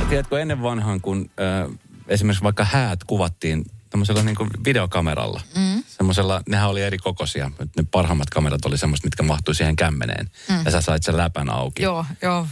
Ja 0.00 0.06
Tiedätkö, 0.08 0.40
ennen 0.40 0.62
vanhaan, 0.62 1.00
kun 1.00 1.30
äh, 1.40 1.78
esimerkiksi 2.08 2.44
vaikka 2.44 2.64
häät 2.64 3.04
kuvattiin 3.04 3.64
tämmöisellä 3.92 4.22
niin 4.22 4.64
videokameralla. 4.64 5.40
Mm. 5.56 5.82
Semmoisella, 5.86 6.42
nehän 6.48 6.70
oli 6.70 6.82
eri 6.82 6.98
kokoisia. 6.98 7.50
Ne 7.76 7.84
parhaimmat 7.90 8.30
kamerat 8.30 8.64
oli 8.64 8.78
semmoiset, 8.78 9.04
mitkä 9.04 9.22
mahtui 9.22 9.54
siihen 9.54 9.76
kämmeneen. 9.76 10.30
Mm. 10.48 10.64
Ja 10.64 10.70
sä 10.70 10.80
sait 10.80 11.02
sen 11.02 11.16
läpän 11.16 11.50
auki. 11.50 11.82
Joo, 11.82 12.06
joo. 12.22 12.46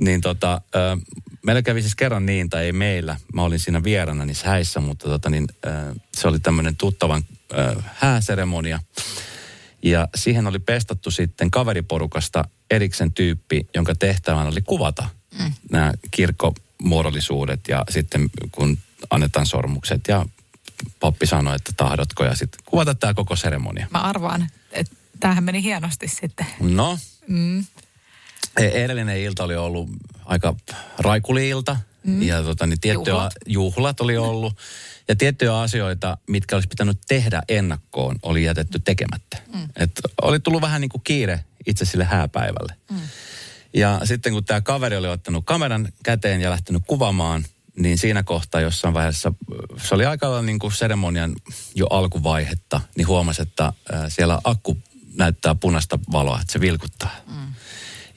Niin 0.00 0.20
tota, 0.20 0.52
äh, 0.54 0.98
meillä 1.42 1.62
kävi 1.62 1.82
siis 1.82 1.94
kerran 1.94 2.26
niin, 2.26 2.50
tai 2.50 2.64
ei 2.64 2.72
meillä. 2.72 3.16
Mä 3.34 3.42
olin 3.42 3.58
siinä 3.58 3.84
vierana 3.84 4.24
niissä 4.24 4.48
häissä, 4.48 4.80
mutta 4.80 5.08
tota 5.08 5.30
niin, 5.30 5.46
äh, 5.66 5.72
se 6.16 6.28
oli 6.28 6.40
tämmöinen 6.40 6.76
tuttavan 6.76 7.22
äh, 7.58 7.84
hääseremonia. 7.94 8.80
Ja 9.82 10.08
siihen 10.14 10.46
oli 10.46 10.58
pestattu 10.58 11.10
sitten 11.10 11.50
kaveriporukasta 11.50 12.44
eriksen 12.70 13.12
tyyppi, 13.12 13.68
jonka 13.74 13.94
tehtävänä 13.94 14.50
oli 14.50 14.62
kuvata 14.62 15.08
mm. 15.38 15.52
nämä 15.70 15.92
kirkkomuodollisuudet 16.10 17.60
ja 17.68 17.84
sitten 17.90 18.30
kun 18.50 18.78
annetaan 19.10 19.46
sormukset 19.46 20.00
ja 20.08 20.26
pappi 21.00 21.26
sanoi, 21.26 21.56
että 21.56 21.72
tahdotko 21.76 22.24
ja 22.24 22.34
sitten 22.36 22.60
kuvata 22.64 22.94
tämä 22.94 23.14
koko 23.14 23.36
seremonia. 23.36 23.86
Mä 23.90 24.00
arvaan, 24.00 24.48
että 24.72 24.96
tämähän 25.20 25.44
meni 25.44 25.62
hienosti 25.62 26.08
sitten. 26.08 26.46
No, 26.60 26.98
mm. 27.26 27.64
edellinen 28.58 29.18
ilta 29.20 29.44
oli 29.44 29.56
ollut 29.56 29.88
aika 30.24 30.54
raikuli-ilta 30.98 31.76
mm. 32.04 32.22
ja 32.22 32.42
tota, 32.42 32.66
niin 32.66 32.80
tiettyjä 32.80 33.14
Juhlat. 33.14 33.32
juhlat 33.46 34.00
oli 34.00 34.16
ollut. 34.16 34.54
Ja 35.08 35.16
tiettyjä 35.16 35.60
asioita, 35.60 36.18
mitkä 36.28 36.56
olisi 36.56 36.68
pitänyt 36.68 36.98
tehdä 37.08 37.42
ennakkoon, 37.48 38.16
oli 38.22 38.44
jätetty 38.44 38.78
tekemättä. 38.78 39.36
Mm. 39.54 39.68
Et 39.76 40.00
oli 40.22 40.40
tullut 40.40 40.62
vähän 40.62 40.80
niin 40.80 40.88
kuin 40.88 41.02
kiire 41.04 41.44
itse 41.66 41.84
sille 41.84 42.04
hääpäivälle. 42.04 42.74
Mm. 42.90 43.00
Ja 43.74 44.00
sitten 44.04 44.32
kun 44.32 44.44
tämä 44.44 44.60
kaveri 44.60 44.96
oli 44.96 45.08
ottanut 45.08 45.44
kameran 45.46 45.88
käteen 46.02 46.40
ja 46.40 46.50
lähtenyt 46.50 46.82
kuvaamaan, 46.86 47.44
niin 47.78 47.98
siinä 47.98 48.22
kohtaa 48.22 48.60
jossain 48.60 48.94
vaiheessa, 48.94 49.32
se 49.82 49.94
oli 49.94 50.06
aika 50.06 50.26
lailla 50.26 50.42
niin 50.42 50.58
kuin 50.58 50.72
seremonian 50.72 51.36
jo 51.74 51.86
alkuvaihetta, 51.86 52.80
niin 52.96 53.06
huomasi, 53.06 53.42
että 53.42 53.64
äh, 53.64 53.72
siellä 54.08 54.40
akku 54.44 54.78
näyttää 55.14 55.54
punaista 55.54 55.98
valoa, 56.12 56.40
että 56.40 56.52
se 56.52 56.60
vilkuttaa. 56.60 57.10
Mm. 57.26 57.52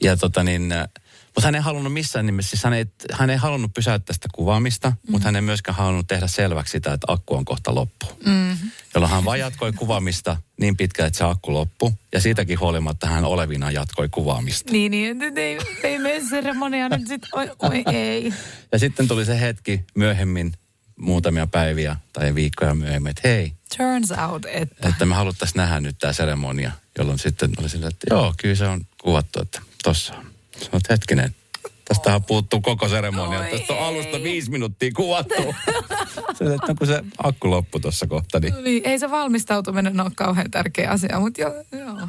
Ja 0.02 0.16
tota 0.16 0.42
niin, 0.42 0.72
äh, 0.72 0.88
mutta 1.34 1.46
hän 1.46 1.54
ei 1.54 1.60
halunnut 1.60 1.92
missään 1.92 2.26
nimessä, 2.26 2.50
siis 2.50 2.64
hän 2.64 2.72
ei, 2.72 2.86
hän 3.12 3.30
ei 3.30 3.36
halunnut 3.36 3.74
pysäyttää 3.74 4.14
sitä 4.14 4.28
kuvaamista, 4.34 4.90
mm. 4.90 4.96
mutta 5.12 5.28
hän 5.28 5.36
ei 5.36 5.42
myöskään 5.42 5.76
halunnut 5.76 6.06
tehdä 6.06 6.26
selväksi 6.26 6.72
sitä, 6.72 6.92
että 6.92 7.12
akku 7.12 7.34
on 7.34 7.44
kohta 7.44 7.74
loppu. 7.74 8.06
Mm. 8.26 8.56
Jolloin 8.94 9.12
hän 9.12 9.24
vaan 9.24 9.38
jatkoi 9.38 9.72
kuvaamista 9.72 10.36
niin 10.60 10.76
pitkään, 10.76 11.06
että 11.06 11.18
se 11.18 11.24
akku 11.24 11.52
loppu. 11.52 11.94
Ja 12.12 12.20
siitäkin 12.20 12.60
huolimatta 12.60 13.06
hän 13.06 13.24
olevina 13.24 13.70
jatkoi 13.70 14.08
kuvaamista. 14.08 14.72
Niin, 14.72 14.90
niin, 14.90 15.22
että 15.22 15.40
ei, 15.40 15.58
ei 15.82 15.98
mene 15.98 16.20
seremonia 16.30 16.88
nyt 16.88 17.08
sit, 17.08 17.22
oi, 17.32 17.50
oi 17.58 17.82
ei. 17.92 18.32
Ja 18.72 18.78
sitten 18.78 19.08
tuli 19.08 19.24
se 19.24 19.40
hetki 19.40 19.84
myöhemmin, 19.94 20.52
muutamia 20.96 21.46
päiviä 21.46 21.96
tai 22.12 22.34
viikkoja 22.34 22.74
myöhemmin, 22.74 23.10
että 23.10 23.28
hei, 23.28 23.52
Turns 23.76 24.10
out, 24.10 24.44
että... 24.44 24.88
että 24.88 25.06
me 25.06 25.14
haluttaisiin 25.14 25.56
nähdä 25.56 25.80
nyt 25.80 25.98
tämä 25.98 26.12
seremonia. 26.12 26.72
Jolloin 26.98 27.18
sitten 27.18 27.50
oli 27.58 27.68
silleen, 27.68 27.92
että 27.92 28.14
joo, 28.14 28.34
kyllä 28.36 28.54
se 28.54 28.66
on 28.66 28.86
kuvattu, 29.02 29.42
että 29.42 29.60
tossa 29.82 30.14
on. 30.14 30.31
Sanoit, 30.62 30.88
hetkinen, 30.90 31.34
tästähän 31.84 32.24
puuttuu 32.24 32.60
koko 32.60 32.88
seremonia. 32.88 33.40
Oi 33.40 33.50
Tästä 33.50 33.72
on 33.72 33.78
alusta 33.86 34.22
viisi 34.22 34.50
minuuttia 34.50 34.90
kuvattu. 34.96 35.42
se, 36.38 36.44
että 36.44 36.68
no, 36.68 36.74
kun 36.78 36.86
se 36.86 37.02
akku 37.18 37.50
loppui 37.50 37.80
tuossa 37.80 38.06
kohta, 38.06 38.40
niin 38.40 38.54
Niin, 38.64 38.82
ei 38.84 38.98
se 38.98 39.10
valmistautuminen 39.10 40.00
ole 40.00 40.10
kauhean 40.14 40.50
tärkeä 40.50 40.90
asia, 40.90 41.20
mutta 41.20 41.40
joo. 41.40 41.52
joo. 41.72 42.08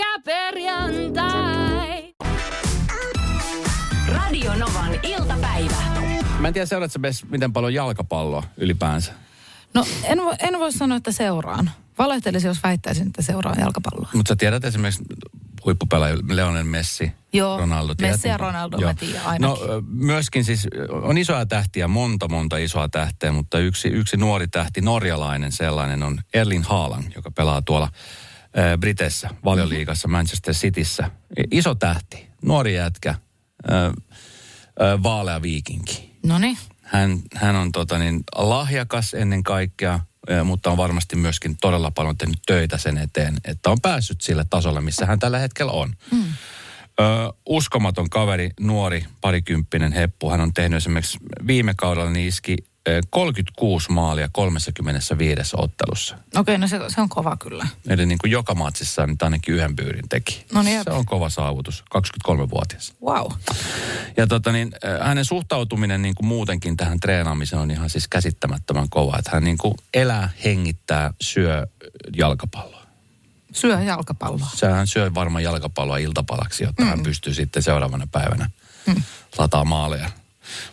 Pyörykkäperjantai! 0.00 2.14
Radio 4.08 4.54
Novan 4.54 4.92
iltapäivä. 5.02 5.74
mä 6.38 6.48
en 6.48 6.54
tiedä 6.54 6.66
seuraatko 6.66 6.92
sä 6.92 6.98
Bess, 6.98 7.24
miten 7.24 7.52
paljon 7.52 7.74
jalkapalloa 7.74 8.42
ylipäänsä. 8.56 9.12
No 9.74 9.86
en, 10.04 10.18
vo, 10.18 10.34
en 10.38 10.58
voi 10.58 10.72
sanoa, 10.72 10.96
että 10.96 11.12
seuraan. 11.12 11.70
Valehtelisin, 11.98 12.48
jos 12.48 12.62
väittäisin, 12.62 13.06
että 13.06 13.22
seuraan 13.22 13.60
jalkapalloa. 13.60 14.08
Mutta 14.14 14.28
sä 14.28 14.36
tiedät 14.36 14.64
esimerkiksi 14.64 15.04
huippupelaaja 15.64 16.16
Leonel 16.28 16.64
Messi, 16.64 17.12
Joo, 17.32 17.58
Ronaldo. 17.58 17.94
tiedät? 17.94 18.14
Messi 18.14 18.28
ja 18.28 18.36
Ronaldo 18.36 18.78
mä 18.78 18.94
tiedän 18.94 19.26
ainakin. 19.26 19.42
No 19.42 19.58
myöskin 19.86 20.44
siis 20.44 20.68
on 20.90 21.18
isoja 21.18 21.46
tähtiä, 21.46 21.88
monta 21.88 22.28
monta 22.28 22.56
isoa 22.56 22.88
tähteä, 22.88 23.32
mutta 23.32 23.58
yksi, 23.58 23.88
yksi 23.88 24.16
nuori 24.16 24.48
tähti, 24.48 24.80
norjalainen 24.80 25.52
sellainen 25.52 26.02
on 26.02 26.20
Erling 26.34 26.64
Haaland, 26.64 27.12
joka 27.14 27.30
pelaa 27.30 27.62
tuolla 27.62 27.88
Briteissä, 28.80 29.30
valioliigassa, 29.44 30.08
Manchester 30.08 30.54
Cityssä. 30.54 31.10
Iso 31.50 31.74
tähti, 31.74 32.28
nuori 32.42 32.74
jätkä, 32.74 33.14
vaalea 35.02 35.42
viikinki. 35.42 36.10
No 36.26 36.38
niin. 36.38 36.58
Hän, 36.82 37.18
hän 37.34 37.56
on 37.56 37.72
tota 37.72 37.98
niin, 37.98 38.24
lahjakas 38.36 39.14
ennen 39.14 39.42
kaikkea, 39.42 40.00
mutta 40.44 40.70
on 40.70 40.76
varmasti 40.76 41.16
myöskin 41.16 41.56
todella 41.60 41.90
paljon 41.90 42.18
tehnyt 42.18 42.38
töitä 42.46 42.78
sen 42.78 42.98
eteen, 42.98 43.36
että 43.44 43.70
on 43.70 43.80
päässyt 43.80 44.20
sille 44.20 44.44
tasolle, 44.50 44.80
missä 44.80 45.06
hän 45.06 45.18
tällä 45.18 45.38
hetkellä 45.38 45.72
on. 45.72 45.94
Mm. 46.12 46.24
Ö, 47.00 47.04
uskomaton 47.46 48.10
kaveri, 48.10 48.50
nuori, 48.60 49.04
parikymppinen 49.20 49.92
heppu. 49.92 50.30
Hän 50.30 50.40
on 50.40 50.54
tehnyt 50.54 50.76
esimerkiksi 50.76 51.18
viime 51.46 51.74
kaudella 51.76 52.10
niin 52.10 52.28
iski 52.28 52.56
36 53.10 53.92
maalia 53.92 54.28
35 54.32 55.56
ottelussa. 55.56 56.18
Okei, 56.36 56.58
no 56.58 56.68
se, 56.68 56.80
se 56.88 57.00
on 57.00 57.08
kova 57.08 57.36
kyllä. 57.36 57.66
Eli 57.88 58.06
niin 58.06 58.18
kuin 58.18 58.30
joka 58.30 58.54
matsissa 58.54 59.06
nyt 59.06 59.22
ainakin 59.22 59.54
yhden 59.54 59.76
pyyrin 59.76 60.08
teki. 60.08 60.44
No 60.52 60.62
niin. 60.62 60.84
Se 60.84 60.90
on 60.90 61.06
kova 61.06 61.30
saavutus, 61.30 61.84
23-vuotias. 61.94 62.94
Wow. 63.04 63.32
Ja 64.16 64.26
tota 64.26 64.52
niin, 64.52 64.72
äh, 64.84 65.06
hänen 65.06 65.24
suhtautuminen 65.24 66.02
niin 66.02 66.14
kuin 66.14 66.26
muutenkin 66.26 66.76
tähän 66.76 67.00
treenaamiseen 67.00 67.62
on 67.62 67.70
ihan 67.70 67.90
siis 67.90 68.08
käsittämättömän 68.08 68.90
kova. 68.90 69.18
Että 69.18 69.30
hän 69.34 69.44
niin 69.44 69.58
kuin 69.58 69.74
elää, 69.94 70.30
hengittää, 70.44 71.14
syö 71.20 71.66
jalkapalloa. 72.16 72.86
Syö 73.52 73.82
jalkapalloa. 73.82 74.50
Sähän 74.54 74.86
syö 74.86 75.14
varmaan 75.14 75.44
jalkapalloa 75.44 75.96
iltapalaksi, 75.96 76.64
jotta 76.64 76.82
mm. 76.82 76.88
hän 76.88 77.02
pystyy 77.02 77.34
sitten 77.34 77.62
seuraavana 77.62 78.08
päivänä 78.12 78.50
mm. 78.86 79.02
lataa 79.38 79.64
maaleja. 79.64 80.10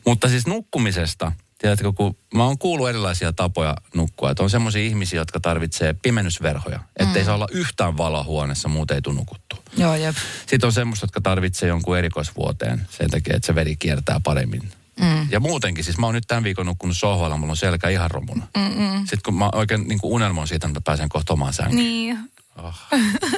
Mutta 0.06 0.30
siis 0.30 0.48
nukkumisesta, 0.48 1.32
tiedätkö, 1.58 1.94
kun 1.94 2.18
mä 2.34 2.44
oon 2.44 2.58
kuullut 2.58 2.90
erilaisia 2.90 3.34
tapoja 3.34 3.76
nukkua, 3.96 4.32
että 4.32 4.44
on 4.44 4.50
semmoisia 4.50 4.82
ihmisiä, 4.82 5.22
jotka 5.22 5.40
tarvitsee 5.40 5.94
pimennysverhoja, 5.94 6.80
ettei 7.00 7.22
mm. 7.22 7.26
saa 7.26 7.36
olla 7.36 7.48
yhtään 7.52 7.98
valoa 7.98 8.24
huoneessa, 8.24 8.70
muuten 8.70 8.96
ei 8.96 9.02
tule 9.02 9.16
nukuttua. 9.16 9.60
Joo, 9.78 9.96
jep. 9.96 10.16
Sitten 10.48 10.68
on 10.68 10.74
semmoista, 10.74 11.04
jotka 11.04 11.22
tarvitsee 11.22 11.70
jonkun 11.70 11.98
erikoisvuoteen 11.98 12.88
sen 12.90 13.10
takia, 13.10 13.36
että 13.36 13.46
se 13.48 13.56
veri 13.56 13.76
kiertää 13.76 14.20
paremmin. 14.24 14.72
Mm. 15.00 15.32
Ja 15.32 15.40
muutenkin, 15.40 15.84
siis 15.84 15.98
mä 15.98 16.06
oon 16.06 16.16
nyt 16.16 16.28
tämän 16.28 16.44
viikon 16.44 16.66
nukkunut 16.66 16.98
sohvalla, 16.98 17.38
mulla 17.38 17.52
on 17.52 17.58
selkä 17.58 17.90
ihan 17.90 18.12
romuna. 18.12 18.48
Mm-mm. 18.58 19.00
Sitten 19.00 19.20
kun 19.26 19.34
mä 19.34 19.50
oikein 19.54 19.88
niin 19.88 20.00
kuin 20.00 20.14
unelmoin 20.14 20.48
siitä, 20.48 20.68
että 20.68 20.80
mä 20.80 20.84
pääsen 20.84 21.10
kohta 21.10 21.34
omaan 21.34 21.54
sänkyyn. 21.54 21.78
Niin. 21.78 22.18
Oh, 22.58 22.76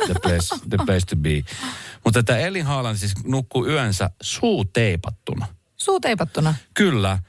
the, 0.06 0.14
place, 0.22 0.56
the 0.70 0.78
place 0.86 1.06
to 1.10 1.16
be. 1.16 1.44
Mutta 2.06 2.24
tämä 2.24 2.40
Elin 2.40 2.66
Haaland 2.66 2.98
siis 2.98 3.14
nukkuu 3.24 3.68
yönsä 3.68 4.10
suu 4.22 4.66
teipattuna. 4.66 5.46
Suu 5.76 6.00
teipattuna. 6.00 6.56
Kyllä. 6.74 7.20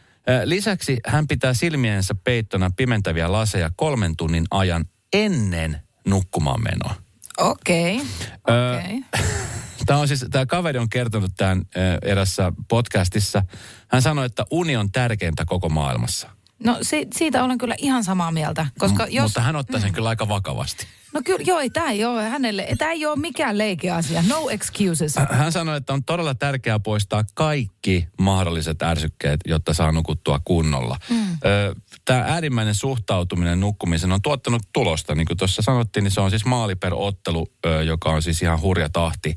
Lisäksi 0.44 0.98
hän 1.06 1.26
pitää 1.26 1.54
silmiensä 1.54 2.14
peittona 2.24 2.70
pimentäviä 2.76 3.32
laseja 3.32 3.70
kolmen 3.76 4.16
tunnin 4.16 4.44
ajan 4.50 4.84
ennen 5.12 5.80
nukkumaan 6.08 6.62
menoa. 6.62 6.94
Okei. 7.38 8.00
Ö, 8.50 8.78
Okei. 8.78 9.00
Tämä 9.86 9.98
on 9.98 10.08
siis, 10.08 10.26
tämä 10.30 10.46
kaveri 10.46 10.78
on 10.78 10.88
kertonut 10.88 11.30
tämän 11.36 11.62
erässä 12.02 12.52
podcastissa. 12.68 13.42
Hän 13.88 14.02
sanoi, 14.02 14.26
että 14.26 14.44
uni 14.50 14.76
on 14.76 14.92
tärkeintä 14.92 15.44
koko 15.44 15.68
maailmassa. 15.68 16.30
No 16.64 16.78
si- 16.82 17.06
siitä 17.16 17.44
olen 17.44 17.58
kyllä 17.58 17.74
ihan 17.78 18.04
samaa 18.04 18.32
mieltä, 18.32 18.66
koska 18.78 19.06
M- 19.06 19.08
jos... 19.10 19.22
Mutta 19.22 19.40
hän 19.40 19.56
ottaa 19.56 19.80
sen 19.80 19.92
kyllä 19.92 20.08
aika 20.08 20.28
vakavasti. 20.28 20.86
No 21.14 21.20
kyllä, 21.24 21.44
joo, 21.46 21.58
tämä 21.72 21.90
ei 21.90 22.04
ole 22.04 22.28
hänelle, 22.28 22.68
tämä 22.78 22.90
ei 22.90 23.06
ole 23.06 23.16
mikään 23.16 23.58
leikeasia. 23.58 24.22
No 24.28 24.50
excuses. 24.50 25.14
Hän 25.30 25.52
sanoi, 25.52 25.76
että 25.76 25.92
on 25.92 26.04
todella 26.04 26.34
tärkeää 26.34 26.78
poistaa 26.78 27.24
kaikki 27.34 28.08
mahdolliset 28.20 28.82
ärsykkeet, 28.82 29.40
jotta 29.46 29.74
saa 29.74 29.92
nukuttua 29.92 30.40
kunnolla. 30.44 30.96
Mm. 31.10 31.26
Tämä 32.04 32.20
äärimmäinen 32.20 32.74
suhtautuminen 32.74 33.60
nukkumiseen 33.60 34.12
on 34.12 34.22
tuottanut 34.22 34.62
tulosta. 34.72 35.14
Niin 35.14 35.26
kuin 35.26 35.36
tuossa 35.36 35.62
sanottiin, 35.62 36.04
niin 36.04 36.12
se 36.12 36.20
on 36.20 36.30
siis 36.30 36.44
maali 36.44 36.76
per 36.76 36.92
ottelu, 36.94 37.48
joka 37.86 38.10
on 38.10 38.22
siis 38.22 38.42
ihan 38.42 38.60
hurja 38.60 38.88
tahti. 38.88 39.34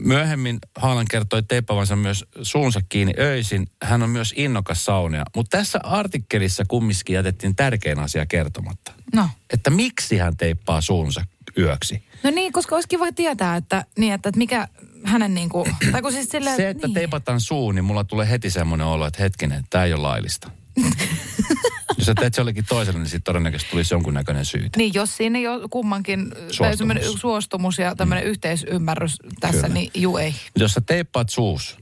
Myöhemmin 0.00 0.58
Haalan 0.76 1.06
kertoi 1.10 1.42
teipavansa 1.42 1.96
myös 1.96 2.24
suunsa 2.42 2.80
kiinni 2.88 3.14
öisin. 3.18 3.66
Hän 3.82 4.02
on 4.02 4.10
myös 4.10 4.34
innokas 4.36 4.84
saunia. 4.84 5.24
Mutta 5.36 5.58
tässä 5.58 5.80
artikkelissa 5.82 6.64
kumminkin 6.68 7.14
jätettiin 7.14 7.56
tärkein 7.56 7.98
asia 7.98 8.26
kertomatta. 8.26 8.92
No. 9.14 9.28
Että 9.52 9.70
miksi 9.70 10.18
hän 10.18 10.36
teippaa 10.36 10.80
suunsa 10.80 11.24
yöksi. 11.58 12.02
No 12.22 12.30
niin, 12.30 12.52
koska 12.52 12.74
olisi 12.74 12.88
kiva 12.88 13.12
tietää, 13.12 13.56
että, 13.56 13.84
niin, 13.98 14.12
että, 14.12 14.28
että 14.28 14.38
mikä 14.38 14.68
hänen 15.04 15.34
niin 15.34 15.48
kuin, 15.48 15.76
tai 15.92 16.02
kun 16.02 16.12
siis 16.12 16.28
silleen, 16.28 16.56
Se, 16.56 16.68
että 16.68 16.86
niin. 16.86 16.94
teipataan 16.94 17.40
suu, 17.40 17.72
niin 17.72 17.84
mulla 17.84 18.04
tulee 18.04 18.30
heti 18.30 18.50
semmoinen 18.50 18.86
olo, 18.86 19.06
että 19.06 19.22
hetkinen, 19.22 19.64
tämä 19.70 19.84
ei 19.84 19.92
ole 19.92 20.02
laillista. 20.02 20.50
Jos 21.98 22.06
sä 22.06 22.14
teet 22.14 22.34
se 22.34 22.40
jollekin 22.40 22.64
toiselle, 22.68 22.98
niin 22.98 23.08
sitten 23.08 23.22
todennäköisesti 23.22 23.70
tulisi 23.70 23.94
jonkunnäköinen 23.94 24.44
syyte. 24.44 24.70
Niin, 24.76 24.94
jos 24.94 25.16
siinä 25.16 25.38
ole 25.52 25.68
kummankin 25.70 26.32
Suostumus. 26.50 27.20
suostumus 27.20 27.78
ja 27.78 27.96
tämmöinen 27.96 28.24
mm. 28.24 28.30
yhteisymmärrys 28.30 29.16
tässä, 29.40 29.62
Kyllä. 29.62 29.74
niin 29.74 29.90
juu 29.94 30.16
ei. 30.16 30.34
Jos 30.56 30.72
sä 30.72 30.80
teippaat 30.80 31.28
suus 31.28 31.78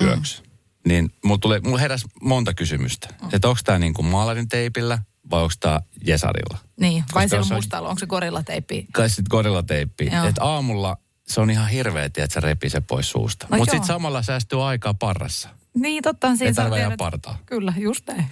yöksi, 0.00 0.42
niin 0.88 1.10
mulla, 1.24 1.38
tulee, 1.38 1.60
mulla 1.64 1.78
heräsi 1.78 2.06
monta 2.22 2.54
kysymystä. 2.54 3.08
Mm. 3.22 3.28
Että 3.32 3.48
onko 3.48 3.60
tämä 3.64 3.78
niinku 3.78 4.02
maalarin 4.02 4.48
teipillä 4.48 4.98
vai 5.30 5.42
onko 5.42 5.54
tämä 5.60 5.80
jesarilla? 6.06 6.58
Niin, 6.80 7.04
vai 7.14 7.22
Koska 7.24 7.28
siellä 7.28 7.40
jos 7.40 7.50
on- 7.50 7.56
mustalla, 7.56 7.88
onko 7.88 7.98
se 7.98 8.06
gorillateippi? 8.06 8.86
Kai 8.92 9.08
sitten 9.08 9.24
gorillateippi. 9.30 10.06
Että 10.28 10.44
aamulla 10.44 10.96
se 11.34 11.40
on 11.40 11.50
ihan 11.50 11.68
hirveä, 11.68 12.04
että 12.04 12.26
se 12.30 12.40
repii 12.40 12.70
se 12.70 12.80
pois 12.80 13.10
suusta. 13.10 13.46
No 13.50 13.56
Mutta 13.56 13.70
sitten 13.72 13.86
samalla 13.86 14.22
säästyy 14.22 14.68
aikaa 14.68 14.94
parrassa. 14.94 15.48
Niin, 15.74 16.02
totta 16.02 16.28
on 16.28 16.36
siinä. 16.38 16.48
Ei 16.48 16.54
tarvitse 16.54 16.96
partaa. 16.96 17.38
Kyllä, 17.46 17.72
just 17.76 18.06
näin. 18.08 18.24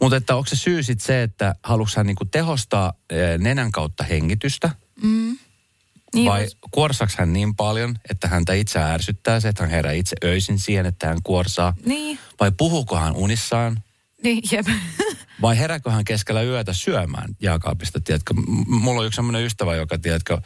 Mutta 0.00 0.16
että 0.16 0.36
onko 0.36 0.46
se 0.48 0.56
syy 0.56 0.82
sitten 0.82 1.06
se, 1.06 1.22
että 1.22 1.54
haluatko 1.62 1.92
hän 1.96 2.06
niinku 2.06 2.24
tehostaa 2.24 2.92
eh, 3.10 3.38
nenän 3.38 3.72
kautta 3.72 4.04
hengitystä? 4.04 4.70
Niin, 6.14 6.30
vai 6.30 6.42
jos- 6.44 6.56
kuorsaks 6.70 7.16
hän 7.16 7.32
niin 7.32 7.56
paljon, 7.56 7.96
että 8.10 8.28
häntä 8.28 8.52
itse 8.52 8.78
ärsyttää 8.78 9.40
se, 9.40 9.48
että 9.48 9.62
hän 9.62 9.70
herää 9.70 9.92
itse 9.92 10.16
öisin 10.24 10.58
siihen, 10.58 10.86
että 10.86 11.06
hän 11.08 11.18
kuorsaa? 11.22 11.74
Niin, 11.86 12.18
Vai 12.40 12.52
puhuuko 12.56 12.96
hän 12.96 13.16
unissaan? 13.16 13.82
niin, 14.22 14.42
jep. 14.52 14.66
Vai 15.42 15.58
herääkö 15.58 15.90
hän 15.90 16.04
keskellä 16.04 16.42
yötä 16.42 16.72
syömään 16.72 17.36
jääkaapista? 17.42 18.00
Tiedätkö, 18.00 18.34
M- 18.34 18.74
mulla 18.74 19.00
on 19.00 19.06
yksi 19.06 19.16
sellainen 19.16 19.44
ystävä, 19.44 19.74
joka 19.76 19.98
tiedätkö, 19.98 20.38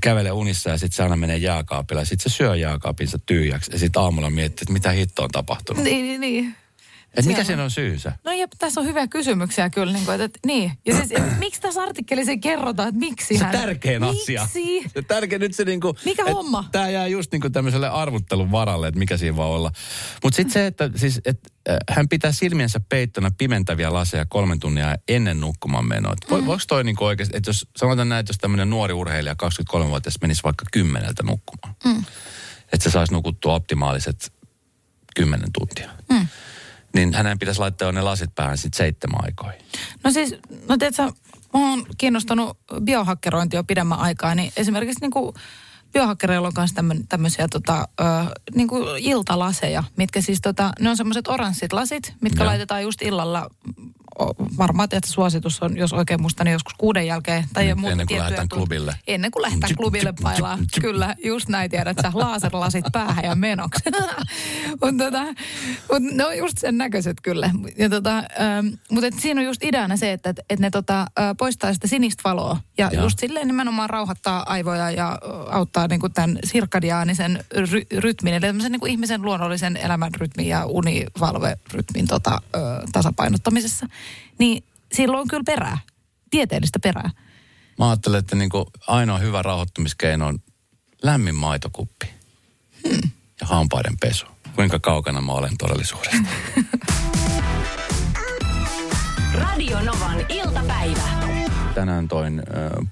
kävelee 0.00 0.32
unissa 0.32 0.70
ja 0.70 0.78
sitten 0.78 0.96
se 0.96 1.02
aina 1.02 1.16
menee 1.16 1.36
jääkaapilla. 1.36 2.04
Sitten 2.04 2.30
se 2.30 2.36
syö 2.36 2.56
jääkaapinsa 2.56 3.18
tyhjäksi 3.26 3.72
ja 3.72 3.78
sitten 3.78 4.02
aamulla 4.02 4.30
miettii, 4.30 4.62
että 4.62 4.72
mitä 4.72 4.90
hitto 4.90 5.22
on 5.22 5.30
tapahtunut. 5.30 5.84
niin, 5.84 6.04
niin, 6.04 6.20
niin. 6.20 6.54
Et 7.16 7.26
mikä 7.26 7.44
siinä 7.44 7.64
on 7.64 7.70
syynsä? 7.70 8.12
No 8.24 8.32
jep, 8.32 8.50
tässä 8.58 8.80
on 8.80 8.86
hyviä 8.86 9.06
kysymyksiä 9.06 9.70
kyllä. 9.70 9.92
Niin, 9.92 10.04
kuin, 10.04 10.20
että, 10.20 10.38
niin. 10.46 10.72
Ja 10.86 10.96
siis, 10.96 11.12
et, 11.12 11.38
miksi 11.38 11.60
tässä 11.60 11.82
artikkelissa 11.82 12.30
ei 12.30 12.38
kerrota, 12.38 12.86
että 12.86 12.98
miksi 13.00 13.38
Se 13.38 13.44
hän... 13.44 13.52
tärkein 13.52 14.02
asia. 14.02 14.42
Miksi? 14.42 14.90
Se 14.94 15.02
tärkein 15.02 15.40
nyt 15.40 15.54
se 15.54 15.64
niinku... 15.64 15.96
Mikä 16.04 16.24
homma? 16.24 16.68
Tämä 16.72 16.88
jää 16.88 17.06
just 17.06 17.32
niinku 17.32 17.50
tämmöiselle 17.50 17.88
arvuttelun 17.88 18.52
varalle, 18.52 18.88
että 18.88 18.98
mikä 18.98 19.16
siinä 19.16 19.36
voi 19.36 19.46
olla. 19.46 19.72
Mutta 20.22 20.36
sitten 20.36 20.52
se, 20.52 20.66
että 20.66 20.90
siis, 20.96 21.20
et, 21.24 21.40
äh, 21.70 21.76
hän 21.90 22.08
pitää 22.08 22.32
silmiensä 22.32 22.80
peittona 22.88 23.30
pimentäviä 23.38 23.92
laseja 23.92 24.26
kolmen 24.26 24.60
tunnia 24.60 24.96
ennen 25.08 25.40
nukkumaan 25.40 25.86
menoa. 25.86 26.12
Et 26.12 26.30
Mm. 26.40 26.46
Voiko 26.46 26.62
toi 26.68 26.84
niinku 26.84 27.04
oikeasti, 27.04 27.36
että 27.36 27.50
jos 27.50 27.66
sanotaan 27.76 28.08
näin, 28.08 28.20
että 28.20 28.30
jos 28.30 28.38
tämmöinen 28.38 28.70
nuori 28.70 28.94
urheilija 28.94 29.34
23-vuotias 29.42 30.14
menisi 30.22 30.42
vaikka 30.42 30.64
kymmeneltä 30.72 31.22
nukkumaan. 31.22 31.76
Mm. 31.84 32.04
Että 32.72 32.84
se 32.84 32.90
saisi 32.90 33.12
nukuttua 33.12 33.54
optimaaliset 33.54 34.32
kymmenen 35.16 35.48
tuntia. 35.58 35.90
Mm. 36.10 36.26
Niin 36.94 37.14
hänen 37.14 37.38
pitäisi 37.38 37.60
laittaa 37.60 37.88
jo 37.88 37.92
ne 37.92 38.02
lasit 38.02 38.34
päähän 38.34 38.58
sitten 38.58 38.78
seitsemän 38.78 39.24
aikoihin. 39.24 39.60
No 40.04 40.10
siis, 40.10 40.34
no 40.68 40.76
tiedätkö, 40.76 41.02
mä 41.02 41.70
oon 41.70 41.86
kiinnostunut 41.98 42.58
biohakkerointi 42.84 43.56
jo 43.56 43.64
pidemmän 43.64 43.98
aikaa, 43.98 44.34
niin 44.34 44.52
esimerkiksi 44.56 45.00
niin 45.00 45.10
kuin 45.10 45.34
biohakkereilla 45.92 46.48
on 46.48 46.52
myös 46.56 46.70
tämmöisiä 47.08 47.48
tota, 47.48 47.88
ö, 48.00 48.04
niin 48.54 48.68
kuin 48.68 48.84
iltalaseja, 48.98 49.84
mitkä 49.96 50.20
siis 50.20 50.40
tota, 50.40 50.72
ne 50.80 50.90
on 50.90 50.96
semmoiset 50.96 51.28
oranssit 51.28 51.72
lasit, 51.72 52.14
mitkä 52.20 52.42
Joo. 52.42 52.46
laitetaan 52.46 52.82
just 52.82 53.02
illalla. 53.02 53.50
Varmaan, 54.58 54.84
että 54.84 55.10
suositus 55.10 55.62
on, 55.62 55.76
jos 55.76 55.92
oikein 55.92 56.20
muistan, 56.20 56.44
niin 56.44 56.52
joskus 56.52 56.74
kuuden 56.78 57.06
jälkeen. 57.06 57.44
Tai 57.52 57.64
Niin, 57.64 57.86
ennen 57.86 58.06
kuin 58.06 58.18
lähdetään 58.18 58.48
tunt- 58.54 58.56
klubille. 58.56 58.94
Ennen 59.06 59.30
kuin 59.30 59.42
lähdetään 59.42 59.74
klubille 59.76 60.14
pailaa. 60.22 60.58
Kyllä, 60.80 61.14
just 61.24 61.48
näin 61.48 61.70
tiedät 61.70 61.96
sä. 62.02 62.10
Laserlasit 62.14 62.84
päähän 62.92 63.24
ja 63.24 63.34
menoksi. 63.34 63.80
mutta 64.82 65.04
tota, 65.04 65.24
mut 65.92 66.02
ne 66.12 66.24
on 66.24 66.36
just 66.38 66.58
sen 66.58 66.78
näköiset 66.78 67.16
kyllä. 67.22 67.50
Ja 67.78 67.90
tota, 67.90 68.16
ähm, 68.18 68.66
mutta 68.90 69.06
et 69.06 69.14
siinä 69.18 69.40
on 69.40 69.44
just 69.44 69.64
ideana 69.64 69.96
se, 69.96 70.12
että 70.12 70.30
et, 70.30 70.40
et 70.50 70.58
ne 70.60 70.70
tota, 70.70 71.00
äh, 71.00 71.06
poistaa 71.38 71.74
sitä 71.74 71.86
sinistä 71.88 72.20
valoa. 72.24 72.56
Ja 72.78 72.90
Joo. 72.92 73.02
just 73.02 73.18
silleen 73.18 73.46
nimenomaan 73.46 73.90
rauhoittaa 73.90 74.44
aivoja 74.46 74.90
ja 74.90 75.08
äh, 75.08 75.56
auttaa 75.56 75.86
niinku 75.88 76.08
tämän 76.08 76.38
sirkadiaanisen 76.44 77.44
ry- 77.54 77.98
rytmin, 78.00 78.34
eli 78.34 78.40
tämmöisen 78.40 78.72
niinku 78.72 78.86
ihmisen 78.86 79.22
luonnollisen 79.22 79.76
elämänrytmin 79.76 80.48
ja 80.48 80.66
univalverytmin 80.66 82.06
tota, 82.06 82.32
äh, 82.32 82.60
tasapainottamisessa. 82.92 83.86
Niin 84.38 84.64
silloin 84.92 85.20
on 85.20 85.28
kyllä 85.28 85.42
perää, 85.46 85.78
tieteellistä 86.30 86.78
perää. 86.78 87.10
Mä 87.78 87.88
ajattelen, 87.90 88.18
että 88.18 88.36
niinku 88.36 88.70
ainoa 88.86 89.18
hyvä 89.18 89.42
rauhoittumiskeino 89.42 90.26
on 90.26 90.38
lämmin 91.02 91.34
maitokuppi 91.34 92.06
Hmm. 92.88 93.10
ja 93.40 93.46
hampaiden 93.46 93.96
pesu. 94.00 94.26
Kuinka 94.54 94.78
kaukana 94.78 95.20
mä 95.20 95.32
olen 95.32 95.56
todellisuudesta. 95.58 96.16
Radio 99.34 99.80
Novan 99.80 100.26
iltapäivä. 100.28 101.02
Tänään 101.74 102.08
toin 102.08 102.38
äh, 102.38 102.44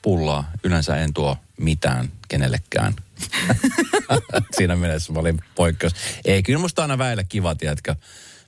pullaa. 0.03 0.51
Yleensä 0.65 0.97
en 0.97 1.15
tuo 1.15 1.37
mitään 1.61 2.13
kenellekään. 2.29 2.95
Siinä 4.57 4.77
mielessä 4.77 5.13
mä 5.13 5.21
olin 5.21 5.41
poikkeus. 5.55 5.95
Ei, 6.25 6.43
kyllä 6.43 6.59
musta 6.59 6.83
aina 6.83 6.99
väillä 6.99 7.25
kiva, 7.25 7.55
tiedätkö. 7.55 7.95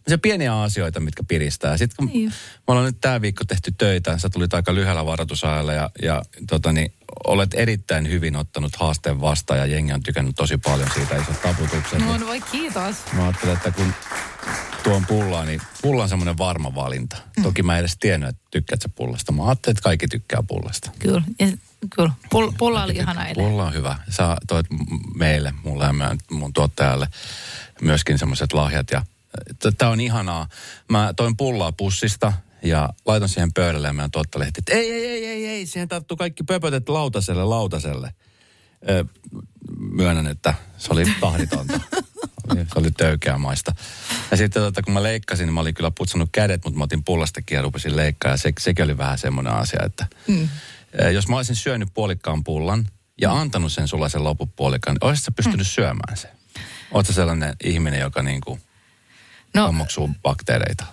Se 0.09 0.17
pieniä 0.17 0.61
asioita, 0.61 1.01
mitkä 1.01 1.23
piristää. 1.29 1.77
Sitten 1.77 1.97
kun 1.97 2.07
Niin. 2.07 2.29
me 2.29 2.65
ollaan 2.67 2.87
nyt 2.87 3.01
tämä 3.01 3.21
viikko 3.21 3.45
tehty 3.45 3.75
töitä, 3.79 4.19
sä 4.19 4.29
tulit 4.31 4.55
aika 4.55 4.75
lyhyellä 4.75 5.07
varoitusajalla 5.07 5.73
ja, 5.73 5.91
ja 6.03 6.23
tota 6.49 6.73
niin, 6.73 6.93
olet 7.27 7.55
erittäin 7.55 8.09
hyvin 8.11 8.37
ottanut 8.37 8.77
haasteen 8.77 9.21
vastaan 9.21 9.61
ja 9.61 9.67
jengi 9.67 9.93
on 9.93 10.03
tykännyt 10.03 10.37
tosi 10.37 10.57
paljon 10.57 10.89
siitä 10.95 11.17
isot 11.17 11.43
taputukset. 11.43 11.99
No, 11.99 12.17
no 12.19 12.27
voi 12.27 12.41
kiitos. 12.41 12.97
Mä 13.13 13.23
ajattelen, 13.25 13.57
että 13.57 13.71
kun 13.71 13.95
tuon 14.83 15.07
pullaa, 15.07 15.45
niin 15.45 15.61
pulla 15.83 16.03
on 16.03 16.09
semmoinen 16.09 16.39
varma 16.39 16.75
valinta. 16.75 17.17
Mm. 17.37 17.43
Toki 17.43 17.63
mä 17.63 17.75
en 17.75 17.81
edes 17.81 17.97
tiennyt, 18.01 18.29
että 18.29 18.43
tykkäät 18.51 18.83
sä 18.83 18.89
pullasta. 18.89 19.33
Mä 19.33 19.47
ajattelin, 19.47 19.73
että 19.73 19.83
kaikki 19.83 20.09
tykkää 20.09 20.43
pullasta. 20.49 20.91
Kyllä, 20.99 21.23
ja, 21.39 21.47
kyllä. 21.97 22.11
Pull, 22.31 22.53
pulla 22.59 22.85
oli 22.85 22.97
ihana 22.97 23.27
eilen. 23.27 23.45
Pulla 23.45 23.65
on 23.65 23.75
hyvä. 23.75 23.97
Sä 24.09 24.37
toit 24.49 24.67
meille, 25.15 25.55
mulle 25.65 25.85
ja 25.85 26.17
mun 26.31 26.53
tuottajalle 26.53 27.09
myöskin 27.81 28.19
semmoiset 28.19 28.53
lahjat. 28.53 28.91
Ja 28.91 29.05
tämä 29.79 29.91
on 29.91 30.01
ihanaa. 30.01 30.49
Mä 30.89 31.13
toin 31.17 31.37
pullaa 31.37 31.73
pussista 31.73 32.33
ja 32.63 32.89
laitan 33.07 33.29
siihen 33.29 33.53
pöydälle 33.53 33.87
ja 33.87 33.93
meidän 33.93 34.11
tuottalehti, 34.11 34.61
että 34.61 34.73
ei, 34.73 34.93
ei, 34.93 35.07
ei, 35.07 35.27
ei, 35.27 35.47
ei, 35.47 35.67
siihen 35.67 35.89
tarttuu 35.89 36.17
kaikki 36.17 36.45
pöpötet 36.45 36.89
lautaselle, 36.89 37.45
lautaselle. 37.45 38.15
Ö, 38.89 39.05
myönnän, 39.79 40.27
että 40.27 40.55
se 40.79 40.93
oli 40.93 41.05
tahditonta. 41.21 41.81
Se 42.51 42.79
oli 42.79 42.91
töykeämaista. 42.91 43.75
Ja 44.31 44.37
sitten 44.37 44.63
tota, 44.63 44.83
kun 44.83 44.95
mä 44.95 45.03
leikkasin, 45.03 45.47
niin 45.47 45.55
mä 45.55 45.61
olin 45.61 45.75
kyllä 45.75 45.91
putsannut 45.91 46.29
kädet, 46.33 46.65
mutta 46.65 46.79
mä 46.79 46.85
otin 46.85 47.05
pullastakin 47.05 47.57
ja 47.57 47.63
rupesin 47.63 47.97
leikkaa. 47.97 48.31
Ja 48.31 48.37
se, 48.37 48.53
sekin 48.61 48.85
oli 48.85 48.99
vähän 48.99 49.19
semmoinen 49.19 49.53
asia, 49.53 49.81
että 49.85 50.07
mm. 50.29 50.49
jos 51.13 51.29
mä 51.29 51.37
olisin 51.37 51.57
syönyt 51.57 51.89
puolikkaan 51.95 52.45
pullan 52.45 52.89
ja 53.21 53.33
antanut 53.33 53.73
sen 53.73 53.89
sulla 53.89 54.09
sen 54.09 54.25
loppupuolikkaan, 54.25 54.95
niin 54.95 55.09
olisit 55.09 55.25
sä 55.25 55.33
pystynyt 55.33 55.67
mm. 55.67 55.71
syömään 55.71 56.17
sen? 56.17 56.31
Oletko 56.91 57.13
sellainen 57.13 57.57
ihminen, 57.65 58.01
joka 58.01 58.23
niinku 58.23 58.59
No, 59.55 59.67
ammoksuu 59.67 60.11
bakteereita? 60.23 60.85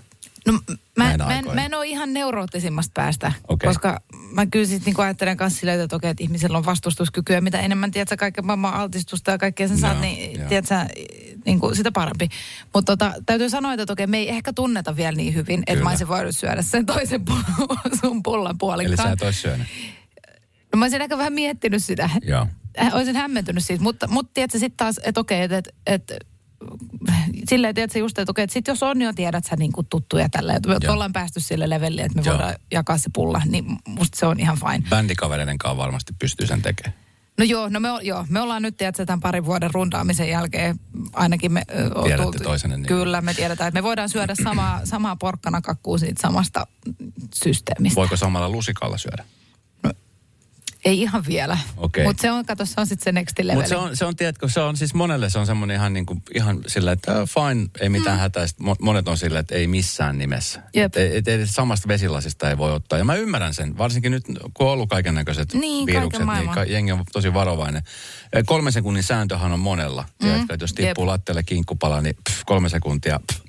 No 0.47 0.53
mä, 0.97 1.17
mä, 1.17 1.39
en, 1.39 1.45
mä 1.53 1.65
en 1.65 1.73
ole 1.73 1.87
ihan 1.87 2.13
neuroottisimmasta 2.13 2.91
päästä, 2.93 3.31
Okei. 3.47 3.67
koska 3.67 4.01
mä 4.31 4.45
kyllä 4.45 4.65
sitten 4.65 4.85
niinku 4.85 5.01
ajattelen 5.01 5.37
kanssa 5.37 5.59
silleen, 5.59 5.79
että 5.79 5.95
okei, 5.95 6.09
että 6.09 6.23
ihmisellä 6.23 6.57
on 6.57 6.65
vastustuskykyä. 6.65 7.41
Mitä 7.41 7.59
enemmän, 7.59 7.91
tiedät 7.91 8.09
sä, 8.09 8.17
kaiken 8.17 8.45
maailman 8.45 8.73
altistusta 8.73 9.31
ja 9.31 9.37
kaikkea 9.37 9.67
sen 9.67 9.77
Joo, 9.77 9.81
saat, 9.81 10.01
niin 10.01 10.39
joo. 10.39 10.49
tiedät 10.49 10.65
sä, 10.65 10.87
niinku, 11.45 11.75
sitä 11.75 11.91
parempi. 11.91 12.29
Mutta 12.73 12.91
tota, 12.97 13.13
täytyy 13.25 13.49
sanoa, 13.49 13.73
että 13.73 13.93
okei, 13.93 14.07
me 14.07 14.17
ei 14.17 14.29
ehkä 14.29 14.53
tunneta 14.53 14.95
vielä 14.95 15.17
niin 15.17 15.35
hyvin, 15.35 15.63
että 15.67 15.83
mä 15.83 15.89
olisin 15.89 16.07
voinut 16.07 16.35
syödä 16.35 16.61
sen 16.61 16.85
toisen 16.85 17.25
pullan, 17.25 17.45
sun 18.01 18.23
pullan 18.23 18.49
Eli 18.49 18.53
sä 18.53 18.57
puolikkaan. 18.59 19.13
et 19.13 19.21
olisi 19.21 19.41
syönyt. 19.41 19.67
No 20.73 20.77
mä 20.79 20.85
olisin 20.85 21.01
ehkä 21.01 21.17
vähän 21.17 21.33
miettinyt 21.33 21.83
sitä. 21.83 22.09
Joo. 22.23 22.47
Äh, 22.81 22.95
olisin 22.95 23.15
hämmentynyt 23.15 23.65
siitä, 23.65 23.83
mutta, 23.83 24.07
mutta 24.07 24.31
tiedätkö 24.33 24.59
sitten 24.59 24.77
taas, 24.77 24.99
että 25.03 25.19
okei, 25.19 25.41
että 25.41 25.57
et, 25.57 25.69
et, 25.85 26.27
silleen 27.49 27.75
tiedätkö 27.75 27.99
just, 27.99 28.19
että 28.19 28.31
okei, 28.31 28.43
että 28.43 28.53
sit 28.53 28.67
jos 28.67 28.83
on 28.83 29.01
jo 29.01 29.13
tiedät 29.13 29.43
sä 29.45 29.55
niin 29.55 29.71
kuin 29.71 29.87
tuttuja 29.89 30.29
tällä, 30.29 30.53
että 30.53 30.69
me 30.69 30.77
Joo. 30.81 30.93
ollaan 30.93 31.13
päästy 31.13 31.39
sille 31.39 31.69
levelille, 31.69 32.01
että 32.01 32.15
me 32.15 32.21
Joo. 32.25 32.37
voidaan 32.37 32.55
jakaa 32.71 32.97
se 32.97 33.09
pulla, 33.13 33.41
niin 33.45 33.65
musta 33.87 34.19
se 34.19 34.25
on 34.25 34.39
ihan 34.39 34.57
fine. 34.57 34.89
Bändikavereiden 34.89 35.57
kanssa 35.57 35.77
varmasti 35.77 36.13
pystyy 36.19 36.47
sen 36.47 36.61
tekemään. 36.61 36.99
No 37.37 37.45
joo, 37.45 37.69
no 37.69 37.79
me, 37.79 37.89
joo, 38.01 38.25
me 38.29 38.41
ollaan 38.41 38.61
nyt 38.61 38.77
tiedätkö, 38.77 39.05
tämän 39.05 39.19
parin 39.19 39.45
vuoden 39.45 39.73
rundaamisen 39.73 40.29
jälkeen 40.29 40.79
ainakin 41.13 41.51
me... 41.51 41.63
Tiedätte 42.03 42.23
tultu- 42.23 42.43
toisenne 42.43 42.77
niin. 42.77 42.85
Kyllä, 42.85 43.21
me 43.21 43.33
tiedetään, 43.33 43.67
että 43.67 43.79
me 43.79 43.83
voidaan 43.83 44.09
syödä 44.09 44.35
samaa, 44.43 44.81
samaa 44.83 45.15
porkkana 45.15 45.61
kakkuu 45.61 45.97
siitä 45.97 46.21
samasta 46.21 46.67
systeemistä. 47.35 47.95
Voiko 47.95 48.17
samalla 48.17 48.49
lusikalla 48.49 48.97
syödä? 48.97 49.25
Ei 50.85 51.01
ihan 51.01 51.23
vielä. 51.27 51.57
Okei. 51.77 52.03
Mutta 52.03 52.21
se 52.21 52.31
on, 52.31 52.45
kato, 52.45 52.65
se 52.65 52.73
on 52.77 52.87
sitten 52.87 53.03
se 53.03 53.11
next 53.11 53.39
level. 53.39 53.55
Mutta 53.55 53.69
se 53.69 53.75
on, 53.75 53.97
se 53.97 54.05
on, 54.05 54.15
tiedätkö, 54.15 54.49
se 54.49 54.59
on 54.59 54.77
siis 54.77 54.93
monelle 54.93 55.29
se 55.29 55.39
on 55.39 55.45
semmoinen 55.45 55.75
ihan, 55.75 55.93
niin 55.93 56.05
kuin, 56.05 56.21
ihan 56.35 56.59
sillä, 56.67 56.91
että 56.91 57.11
äh, 57.11 57.27
fine, 57.27 57.69
ei 57.81 57.89
mitään 57.89 58.15
mm. 58.17 58.19
hätää. 58.19 58.45
Monet 58.81 59.07
on 59.07 59.17
sillä, 59.17 59.39
että 59.39 59.55
ei 59.55 59.67
missään 59.67 60.17
nimessä. 60.17 60.61
Jep. 60.75 60.95
Et, 60.97 61.15
et, 61.15 61.27
et, 61.27 61.49
samasta 61.49 61.87
vesilasista 61.87 62.49
ei 62.49 62.57
voi 62.57 62.73
ottaa. 62.73 62.99
Ja 62.99 63.05
mä 63.05 63.15
ymmärrän 63.15 63.53
sen, 63.53 63.77
varsinkin 63.77 64.11
nyt 64.11 64.23
kun 64.53 64.67
on 64.67 64.73
ollut 64.73 64.89
kaiken 64.89 65.15
näköiset 65.15 65.53
Niin, 65.53 65.85
virukset, 65.85 66.25
niin 66.25 66.49
ka- 66.49 66.63
jengi 66.63 66.91
on 66.91 67.03
tosi 67.13 67.33
varovainen. 67.33 67.83
Eh, 68.33 68.43
Kolmen 68.45 68.73
sekunnin 68.73 69.03
sääntöhän 69.03 69.51
on 69.51 69.59
monella. 69.59 70.01
Mm. 70.01 70.27
Tiedätkö, 70.27 70.53
että 70.53 70.63
jos 70.63 70.73
tippuu 70.73 71.03
Jep. 71.03 71.07
lattialle 71.07 71.43
kinkkupala, 71.43 72.01
niin 72.01 72.15
pff, 72.29 72.41
kolme 72.45 72.69
sekuntia 72.69 73.19
pff, 73.33 73.41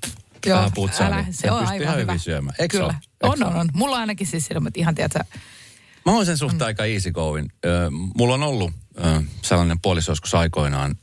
Joo, 0.46 0.70
putsaa, 0.74 1.06
älä, 1.06 1.22
niin 1.22 1.34
se 1.34 1.50
on 1.50 1.58
aivan 1.66 1.82
ihan 1.82 1.98
hyvä. 1.98 2.18
syömään. 2.18 2.56
Eikö 2.58 2.76
Kyllä. 2.76 2.86
ole? 2.86 2.94
Eikö 3.34 3.44
On, 3.46 3.52
on, 3.52 3.56
on. 3.56 3.68
Mulla 3.72 3.94
on 3.96 4.00
ainakin 4.00 4.26
siis 4.26 4.46
sillä, 4.46 4.60
mutta 4.60 4.80
ihan 4.80 4.94
tiedätkö, 4.94 5.20
Mä 6.08 6.14
oon 6.14 6.26
sen 6.26 6.38
suhteen 6.38 6.60
mm. 6.60 6.66
aika 6.66 6.84
easy 6.84 7.12
going. 7.12 7.48
Mulla 8.14 8.34
on 8.34 8.42
ollut 8.42 8.72
sellainen 9.42 9.80
puoliso 9.80 10.12
joskus 10.12 10.34
aikoinaan, 10.34 10.94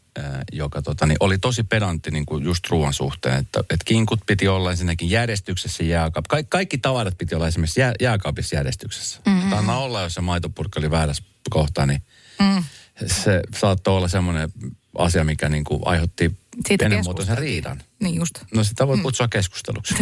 joka 0.52 0.82
tota, 0.82 1.06
niin 1.06 1.18
oli 1.20 1.38
tosi 1.38 1.64
pedantti 1.64 2.12
niin 2.12 2.26
kuin 2.26 2.44
just 2.44 2.70
ruoan 2.70 2.94
suhteen. 2.94 3.40
Että 3.40 3.64
et 3.70 3.84
kinkut 3.86 4.20
piti 4.26 4.48
olla 4.48 4.72
ensinnäkin 4.72 5.10
järjestyksessä 5.10 5.84
jääkaap. 5.84 6.26
Ka- 6.30 6.44
kaikki 6.50 6.78
tavarat 6.78 7.18
piti 7.18 7.36
olla 7.36 7.48
esimerkiksi 7.48 7.80
jää, 7.80 7.94
jääkaapissa 8.02 8.56
järjestyksessä. 8.56 9.20
Mm-hmm. 9.26 9.54
Anna 9.54 9.78
olla, 9.78 10.02
jos 10.02 10.14
se 10.14 10.22
maitopurkki 10.22 10.80
oli 10.80 10.92
väärässä 10.92 11.24
kohtaa, 11.50 11.86
niin 11.86 12.02
mm. 12.40 12.64
se 13.06 13.42
saattoi 13.58 13.98
olla 13.98 14.08
semmoinen 14.08 14.50
asia, 14.98 15.24
mikä 15.24 15.50
niin 15.50 15.64
kuin 15.64 15.82
aiheutti 15.86 16.38
Siitä 16.68 16.86
pienenmuotoisen 16.86 17.38
riidan. 17.38 17.82
niin 18.04 18.16
just. 18.16 18.34
No 18.56 18.64
sitä 18.64 18.88
voi 18.88 18.98
kutsua 18.98 19.28
keskusteluksi. 19.28 19.96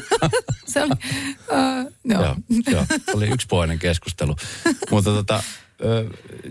Se 0.72 0.82
oli, 0.82 0.90
uh, 0.92 1.92
joo. 2.04 2.22
Joo, 2.22 2.36
joo, 2.70 2.86
oli 3.14 3.28
yksipuolinen 3.28 3.78
keskustelu. 3.78 4.36
Mutta 4.90 5.10
tota, 5.10 5.42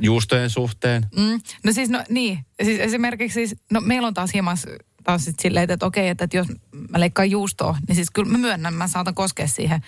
juustojen 0.01 0.49
suhteen, 0.49 1.05
Mm, 1.17 1.39
no 1.63 1.71
siis, 1.71 1.89
no 1.89 2.03
niin. 2.09 2.45
Siis 2.63 2.79
esimerkiksi 2.79 3.33
siis, 3.33 3.55
no 3.71 3.81
meillä 3.81 4.07
on 4.07 4.13
taas 4.13 4.33
hieman 4.33 4.57
taas 5.03 5.25
sit 5.25 5.39
silleen, 5.39 5.71
että 5.71 5.85
okei, 5.85 6.09
että, 6.09 6.23
että 6.23 6.37
jos 6.37 6.47
mä 6.89 6.99
leikkaan 6.99 7.31
juustoa, 7.31 7.77
niin 7.87 7.95
siis 7.95 8.11
kyllä 8.11 8.31
mä 8.31 8.37
myönnän, 8.37 8.73
mä 8.73 8.87
saatan 8.87 9.15
koskea 9.15 9.47
siihen. 9.47 9.81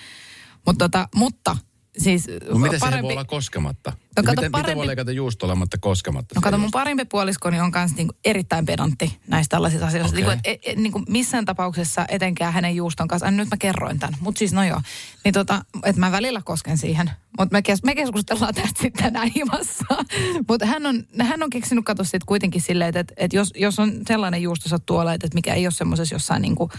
Mutta 0.66 0.86
tota, 0.90 1.08
mutta 1.16 1.58
siis 1.98 2.28
No 2.50 2.60
miten 2.60 2.80
siihen 2.80 3.04
voi 3.04 3.12
olla 3.12 3.26
koskematta? 3.26 3.90
No 3.90 4.24
kato, 4.24 4.30
miten, 4.30 4.36
miten 4.36 4.52
parempi- 4.52 4.76
voi 4.76 4.88
leikata 4.88 5.12
juusto 5.12 5.46
olematta 5.46 5.78
koskematta? 5.78 6.36
No 6.36 6.42
kato, 6.42 6.58
mun 6.58 6.72
parempi 6.72 7.06
puoliskoni 7.06 7.60
on 7.60 7.72
kanssa 7.72 7.98
niinku 7.98 8.14
erittäin 8.26 8.66
pedantti 8.66 9.20
näistä 9.28 9.56
tällaisista 9.56 9.88
asioista. 9.88 10.18
Okei. 10.18 10.26
Niinku, 10.28 10.42
et, 10.44 10.60
et, 10.66 10.78
niinku 10.78 11.04
missään 11.10 11.46
tapauksessa 11.46 12.06
etenkään 12.10 12.54
hänen 12.54 12.76
juuston 12.76 13.08
kanssa, 13.08 13.32
nyt 13.32 13.50
mä 13.52 13.58
kerroin 13.58 14.00
tämän, 14.00 14.18
mutta 14.20 14.40
siis 14.40 14.54
no 14.54 14.64
joo. 14.64 14.82
Niin 15.24 15.34
tota, 15.34 15.66
että 15.84 16.00
mä 16.00 16.12
välillä 16.12 16.42
kosken 16.42 16.78
siihen. 16.78 17.12
Mutta 17.40 17.54
me, 17.54 17.62
kes, 17.62 17.84
me 17.84 17.96
keskustellaan 17.96 18.56
tästä 18.56 18.82
sitten 18.82 19.04
tänään 19.04 19.32
himassa. 19.36 19.86
Mutta 20.50 20.66
hän 20.66 20.86
on, 20.86 21.04
hän 21.22 21.44
on 21.44 21.50
keksinyt 21.50 21.86
katsoa 21.86 22.04
sitten 22.04 22.26
kuitenkin 22.26 22.62
silleen, 22.62 22.98
että, 22.98 23.14
että 23.18 23.38
jos, 23.38 23.54
jos 23.56 23.80
on 23.80 23.92
sellainen 24.08 24.42
juusto 24.42 24.70
sattuu 24.70 24.98
olla, 24.98 25.14
että 25.14 25.28
mikä 25.34 25.54
ei 25.54 25.66
ole 25.66 25.72
semmoisessa 25.72 26.16
jossain 26.16 26.42
niinku, 26.42 26.72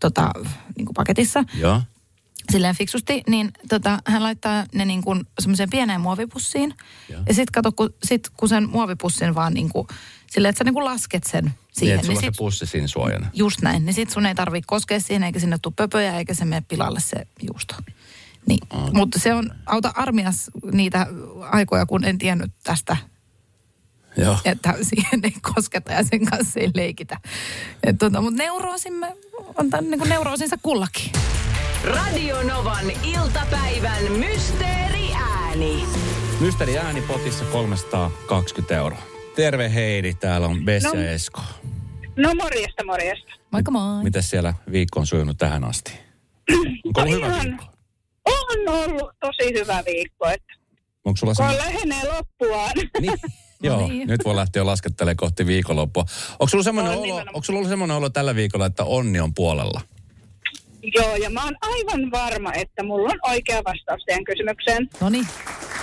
tota, 0.00 0.30
niinku 0.76 0.92
paketissa? 0.92 1.44
Joo. 1.54 1.82
Silleen 2.52 2.76
fiksusti, 2.76 3.22
niin 3.28 3.50
tota, 3.68 3.98
hän 4.06 4.22
laittaa 4.22 4.64
ne 4.74 4.84
niin 4.84 5.02
kuin 5.02 5.20
semmoiseen 5.38 5.70
pieneen 5.70 6.00
muovipussiin. 6.00 6.74
Joo. 7.08 7.22
Ja 7.28 7.34
sitten 7.34 7.52
kato, 7.52 7.72
kun, 7.72 7.94
sit, 8.04 8.28
kun 8.36 8.48
sen 8.48 8.68
muovipussin 8.68 9.34
vaan 9.34 9.54
niin 9.54 9.68
kuin, 9.68 9.86
silleen, 10.30 10.50
että 10.50 10.58
sä 10.58 10.64
niin 10.64 10.74
kuin 10.74 10.84
lasket 10.84 11.24
sen 11.24 11.44
Niin, 11.44 11.54
siihen. 11.72 11.98
niin 12.00 12.10
on 12.10 12.16
sit, 12.16 12.34
se 12.34 12.38
pussi 12.38 12.66
siinä 12.66 12.86
suojana. 12.86 13.30
just 13.34 13.62
näin. 13.62 13.84
Niin 13.86 13.94
sit 13.94 14.10
sun 14.10 14.26
ei 14.26 14.34
tarvitse 14.34 14.66
koskea 14.66 15.00
siihen, 15.00 15.22
eikä 15.24 15.38
sinne 15.38 15.58
tule 15.62 15.74
pöpöjä, 15.76 16.18
eikä 16.18 16.34
se 16.34 16.44
mene 16.44 16.62
pilalle 16.68 17.00
se 17.00 17.26
juusto. 17.42 17.74
Niin. 18.46 18.60
Mutta 18.92 19.18
se 19.18 19.34
on, 19.34 19.50
auta 19.66 19.92
armias 19.96 20.50
niitä 20.72 21.06
aikoja, 21.50 21.86
kun 21.86 22.04
en 22.04 22.18
tiennyt 22.18 22.52
tästä, 22.64 22.96
Joo. 24.16 24.36
että 24.44 24.74
siihen 24.82 25.20
ei 25.24 25.34
kosketa 25.54 25.92
ja 25.92 26.04
sen 26.04 26.26
kanssa 26.26 26.60
ei 26.60 26.70
leikitä. 26.74 27.16
Et 27.82 27.98
tota, 27.98 28.20
Mutta 28.20 28.42
neuroosin 28.42 28.94
on 29.58 29.70
tämän 29.70 29.90
niin 29.90 30.08
neuroosinsa 30.08 30.56
kullakin. 30.62 31.12
Radio 31.84 32.42
Novan 32.42 32.90
iltapäivän 33.04 34.02
mysteeriääni. 34.12 35.84
Mysteeri 36.40 36.78
äänipotissa 36.78 37.44
320 37.44 38.76
euroa. 38.76 39.02
Terve 39.36 39.74
Heidi, 39.74 40.14
täällä 40.14 40.46
on 40.46 40.64
Bessia 40.64 40.90
No. 40.94 41.00
ja 41.00 41.10
Esko. 41.10 41.40
No 42.16 42.34
morjesta, 42.34 42.84
morjesta. 42.86 43.32
Moikka 43.50 43.70
moi. 43.70 44.02
Miten 44.04 44.22
siellä 44.22 44.54
viikko 44.72 45.00
on 45.00 45.06
sujunut 45.06 45.38
tähän 45.38 45.64
asti? 45.64 45.92
Onko 46.84 47.00
ollut 47.00 47.10
No 47.12 47.16
hyvä 47.16 47.26
ihan- 47.26 47.46
viikko? 47.46 47.64
On 48.24 48.68
ollut 48.74 49.10
tosi 49.20 49.54
hyvä 49.58 49.82
viikko, 49.86 50.28
että 50.28 50.52
Onko 51.04 51.16
sulla 51.16 51.34
kun 51.34 51.46
semmoinen... 51.46 51.64
lähenee 51.74 52.12
loppuaan. 52.16 52.72
Niin. 53.00 53.12
Joo, 53.62 53.88
niin. 53.88 54.08
nyt 54.08 54.24
voi 54.24 54.36
lähteä 54.36 54.60
jo 54.60 54.66
laskettelemaan 54.66 55.16
kohti 55.16 55.46
viikonloppua. 55.46 56.04
Onko 56.32 56.48
sulla 56.48 56.64
semmoinen 56.64 56.92
On 56.92 56.98
olo, 56.98 57.06
nimenomaan. 57.06 57.34
onko 57.36 57.44
sulla 57.44 57.58
ollut 57.58 57.70
semmoinen 57.70 57.96
olo 57.96 58.10
tällä 58.10 58.34
viikolla, 58.34 58.66
että 58.66 58.84
onni 58.84 59.20
on 59.20 59.34
puolella? 59.34 59.80
Joo, 60.96 61.16
ja 61.16 61.30
mä 61.30 61.44
oon 61.44 61.54
aivan 61.62 62.10
varma, 62.10 62.52
että 62.52 62.82
mulla 62.82 63.08
on 63.12 63.30
oikea 63.32 63.62
vastaus 63.64 64.02
teidän 64.06 64.24
kysymykseen. 64.24 64.88
No 65.00 65.08
niin. 65.08 65.26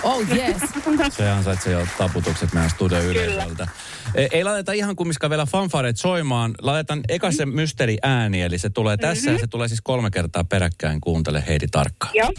Oh 0.02 0.20
yes. 0.36 0.56
Se 1.16 1.30
ansaitsee 1.30 1.72
jo 1.72 1.86
taputukset 1.98 2.52
meidän 2.52 2.70
studion 2.70 3.04
yleisöltä. 3.04 3.68
Ei, 4.14 4.28
ei 4.32 4.44
laiteta 4.44 4.72
ihan 4.72 4.96
kumminkaan 4.96 5.30
vielä 5.30 5.46
fanfareet 5.46 5.96
soimaan. 5.96 6.54
Laitetaan 6.62 7.00
eka 7.08 7.30
se 7.32 7.46
mysteeri 7.46 7.98
ääni, 8.02 8.42
eli 8.42 8.58
se 8.58 8.70
tulee 8.70 8.96
tässä 8.96 9.30
Mhm. 9.30 9.34
ja 9.34 9.38
se 9.40 9.46
tulee 9.46 9.68
siis 9.68 9.80
kolme 9.80 10.10
kertaa 10.10 10.44
peräkkäin. 10.44 11.00
Kuuntele 11.00 11.44
Heidi 11.48 11.66
tarkkaan. 11.70 12.12
Joo. 12.14 12.32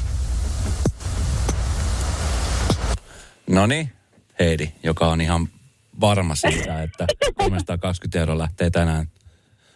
No 3.49 3.65
niin, 3.67 3.91
Heidi, 4.39 4.71
joka 4.83 5.07
on 5.07 5.21
ihan 5.21 5.49
varma 6.01 6.35
siitä, 6.35 6.83
että 6.83 7.07
320 7.35 8.19
euroa 8.19 8.37
lähtee 8.37 8.69
tänään 8.69 9.07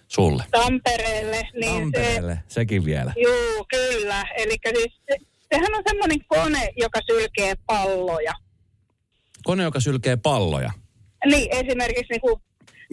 sulle. 0.07 0.43
Tampereelle. 0.51 1.49
Niin 1.53 1.81
Tampereelle, 1.81 2.39
sekin 2.47 2.85
vielä. 2.85 3.13
Se, 3.13 3.21
juu, 3.21 3.65
kyllä. 3.69 4.25
Eli 4.37 4.55
siis 4.77 5.01
se, 5.09 5.17
sehän 5.53 5.75
on 5.75 5.83
semmoinen 5.87 6.19
kone, 6.27 6.69
joka 6.77 6.99
sylkee 7.11 7.53
palloja. 7.65 8.33
Kone, 9.43 9.63
joka 9.63 9.79
sylkee 9.79 10.15
palloja. 10.15 10.71
Niin, 11.25 11.47
esimerkiksi 11.51 12.07
niin 12.09 12.21
kun 12.21 12.41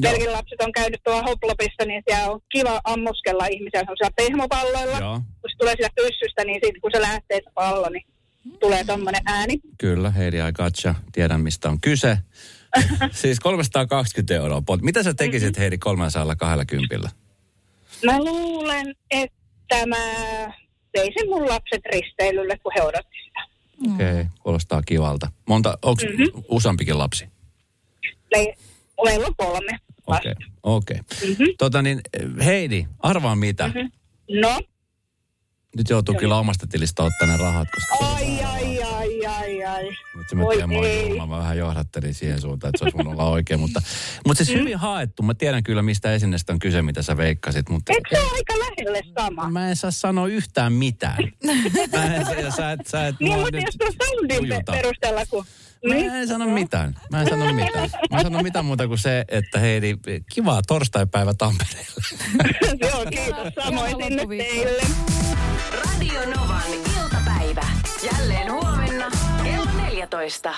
Belgin 0.03 0.33
lapset 0.33 0.61
on 0.61 0.73
käynyt 0.73 1.01
tuolla 1.05 1.23
Hoplopissa, 1.23 1.85
niin 1.87 2.03
siellä 2.09 2.31
on 2.31 2.41
kiva 2.53 2.81
ammuskella 2.85 3.47
ihmisiä 3.47 3.81
sellaisilla 3.81 4.11
pehmopalloilla. 4.17 4.99
Joo. 4.99 5.21
Kun 5.41 5.51
se 5.51 5.57
tulee 5.59 5.75
sieltä 5.77 5.95
pyssystä, 6.03 6.45
niin 6.45 6.61
sit, 6.65 6.75
kun 6.83 6.91
se 6.95 7.01
lähtee 7.01 7.41
se 7.45 7.51
pallo, 7.55 7.89
niin 7.89 8.05
tulee 8.61 8.85
tommonen 8.85 9.23
ääni. 9.27 9.61
Kyllä, 9.79 10.11
Heidi 10.11 10.37
I 10.37 10.53
gotcha. 10.53 10.95
Tiedän, 11.13 11.41
mistä 11.41 11.69
on 11.69 11.81
kyse. 11.81 12.19
siis 13.13 13.41
320 13.41 14.35
euroa. 14.35 14.63
pot. 14.67 14.83
Mitä 14.83 15.03
sä 15.03 15.15
tekisit, 15.15 15.59
Heidi, 15.59 15.79
320? 15.79 17.09
Mä 18.05 18.19
luulen, 18.19 18.95
että 19.11 19.87
mä 19.87 19.97
veisin 20.97 21.29
mun 21.29 21.49
lapset 21.49 21.81
risteilylle, 21.93 22.59
kun 22.59 22.73
he 22.77 22.83
odotti 22.83 23.17
sitä. 23.27 23.41
Okei, 23.95 24.11
okay, 24.21 24.27
kuulostaa 24.43 24.83
kivalta. 24.83 25.29
Monta, 25.49 25.79
onko 25.83 26.03
Mhm. 26.13 26.45
useampikin 26.49 26.99
lapsi? 26.99 27.25
Me, 28.37 28.55
meillä 29.05 29.27
on 29.27 29.35
kolme. 29.37 29.79
Okei, 30.07 30.35
okei. 30.63 30.97
Mhm. 30.99 31.45
Tota 31.59 31.83
niin, 31.83 32.01
Heidi, 32.45 32.87
arvaa 32.99 33.37
mitä? 33.37 33.71
No, 34.41 34.61
Nyt 35.77 35.91
joutuu 35.91 36.15
kyllä 36.15 36.37
omasta 36.39 36.67
tilistä 36.67 37.03
ottaa 37.03 37.29
ne 37.29 37.37
rahat, 37.37 37.69
koska... 37.75 38.07
ai, 38.15 38.43
ai, 38.45 38.83
ai, 38.83 39.27
ai, 39.27 39.65
ai. 39.65 39.85
Nyt 39.85 40.27
mä 40.35 40.43
Oi 40.45 40.55
tiedän, 40.57 40.71
mä, 41.19 41.27
mä 41.27 41.39
vähän 41.39 41.59
johdattelin 41.59 42.15
siihen 42.15 42.41
suuntaan, 42.41 42.69
että 42.69 42.79
se 42.79 42.85
olisi 42.85 42.97
voinut 42.97 43.13
olla 43.13 43.25
oikein. 43.31 43.61
Mutta, 43.61 43.83
mutta 44.27 44.43
Mm. 44.43 44.47
siis 44.47 44.59
hyvin 44.59 44.77
haettu. 44.79 45.23
Mä 45.23 45.35
tiedän 45.35 45.63
kyllä, 45.63 45.83
mistä 45.83 46.13
esineestä 46.15 46.53
on 46.53 46.59
kyse, 46.59 46.83
mitä 46.83 47.03
sä 47.03 47.17
veikkasit. 47.17 47.69
Mutta 47.69 47.93
Eikö 47.93 48.09
se 48.13 48.21
ole 48.21 48.31
aika 48.37 48.55
lähelle 48.59 49.01
sama? 49.21 49.51
mä 49.51 49.69
en 49.71 49.77
saa 49.77 49.91
sanoa 49.91 50.27
yhtään 50.27 50.73
mitään. 50.73 51.17
Mä 51.93 52.15
en, 52.17 52.27
sä, 52.27 52.57
sä, 52.57 52.73
et- 52.73 52.87
sä 52.87 53.07
et 53.07 53.17
Niin, 53.21 53.39
mutta 53.41 53.57
jos 53.57 53.77
tuon 53.79 53.93
soundin 54.05 54.65
perusteella, 54.67 55.27
kun... 55.27 55.45
Mä 55.89 55.95
Niin? 55.95 56.11
en 56.11 56.29
sano 56.29 56.47
mitään. 56.47 56.95
Mä 57.11 57.21
en 57.21 57.29
sano 57.29 57.53
mitään. 57.65 57.91
Mä 58.11 58.17
en 58.19 58.23
sano 58.23 58.43
mitään 58.43 58.65
muuta 58.65 58.89
kuin 58.89 58.99
se, 58.99 59.25
että 59.29 59.59
Heidi, 59.59 59.97
kivaa 60.33 60.63
torstaipäivä 60.67 61.35
Tampereelle. 61.35 62.03
Joo, 62.87 63.05
kiitos. 63.11 63.65
Samoin 63.65 63.91
sinne 64.05 64.27
teille. 64.27 64.83
Radio 66.01 66.21
Novan 66.21 66.63
iltapäivä. 67.03 67.63
Jälleen 68.13 68.53
huomenna 68.53 69.11
kello 69.45 69.71
14. 69.83 70.55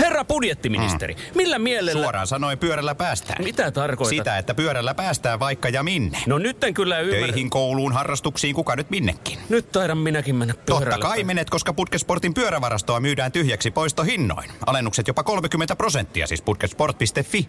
Herra 0.00 0.24
budjettiministeri, 0.24 1.16
millä 1.34 1.58
mielellä... 1.58 2.02
Suoraan 2.02 2.26
sanoen 2.26 2.58
pyörällä 2.58 2.94
päästään. 2.94 3.44
Mitä 3.44 3.70
tarkoitat? 3.70 4.18
Sitä, 4.18 4.38
että 4.38 4.54
pyörällä 4.54 4.94
päästään 4.94 5.40
vaikka 5.40 5.68
ja 5.68 5.82
minne. 5.82 6.18
No 6.26 6.38
nyt 6.38 6.64
en 6.64 6.74
kyllä 6.74 7.00
ymmärrä. 7.00 7.26
Töihin, 7.26 7.50
kouluun, 7.50 7.92
harrastuksiin, 7.92 8.54
kuka 8.54 8.76
nyt 8.76 8.90
minnekin. 8.90 9.38
Nyt 9.48 9.72
taidan 9.72 9.98
minäkin 9.98 10.34
mennä 10.34 10.54
pyörällä. 10.66 10.90
Totta 10.90 11.08
kai 11.08 11.24
menet, 11.24 11.50
koska 11.50 11.72
Putkesportin 11.72 12.34
pyörävarastoa 12.34 13.00
myydään 13.00 13.32
tyhjäksi 13.32 13.70
poistohinnoin. 13.70 14.50
Alennukset 14.66 15.08
jopa 15.08 15.22
30 15.22 15.76
prosenttia, 15.76 16.26
siis 16.26 16.42
putkesport.fi. 16.42 17.48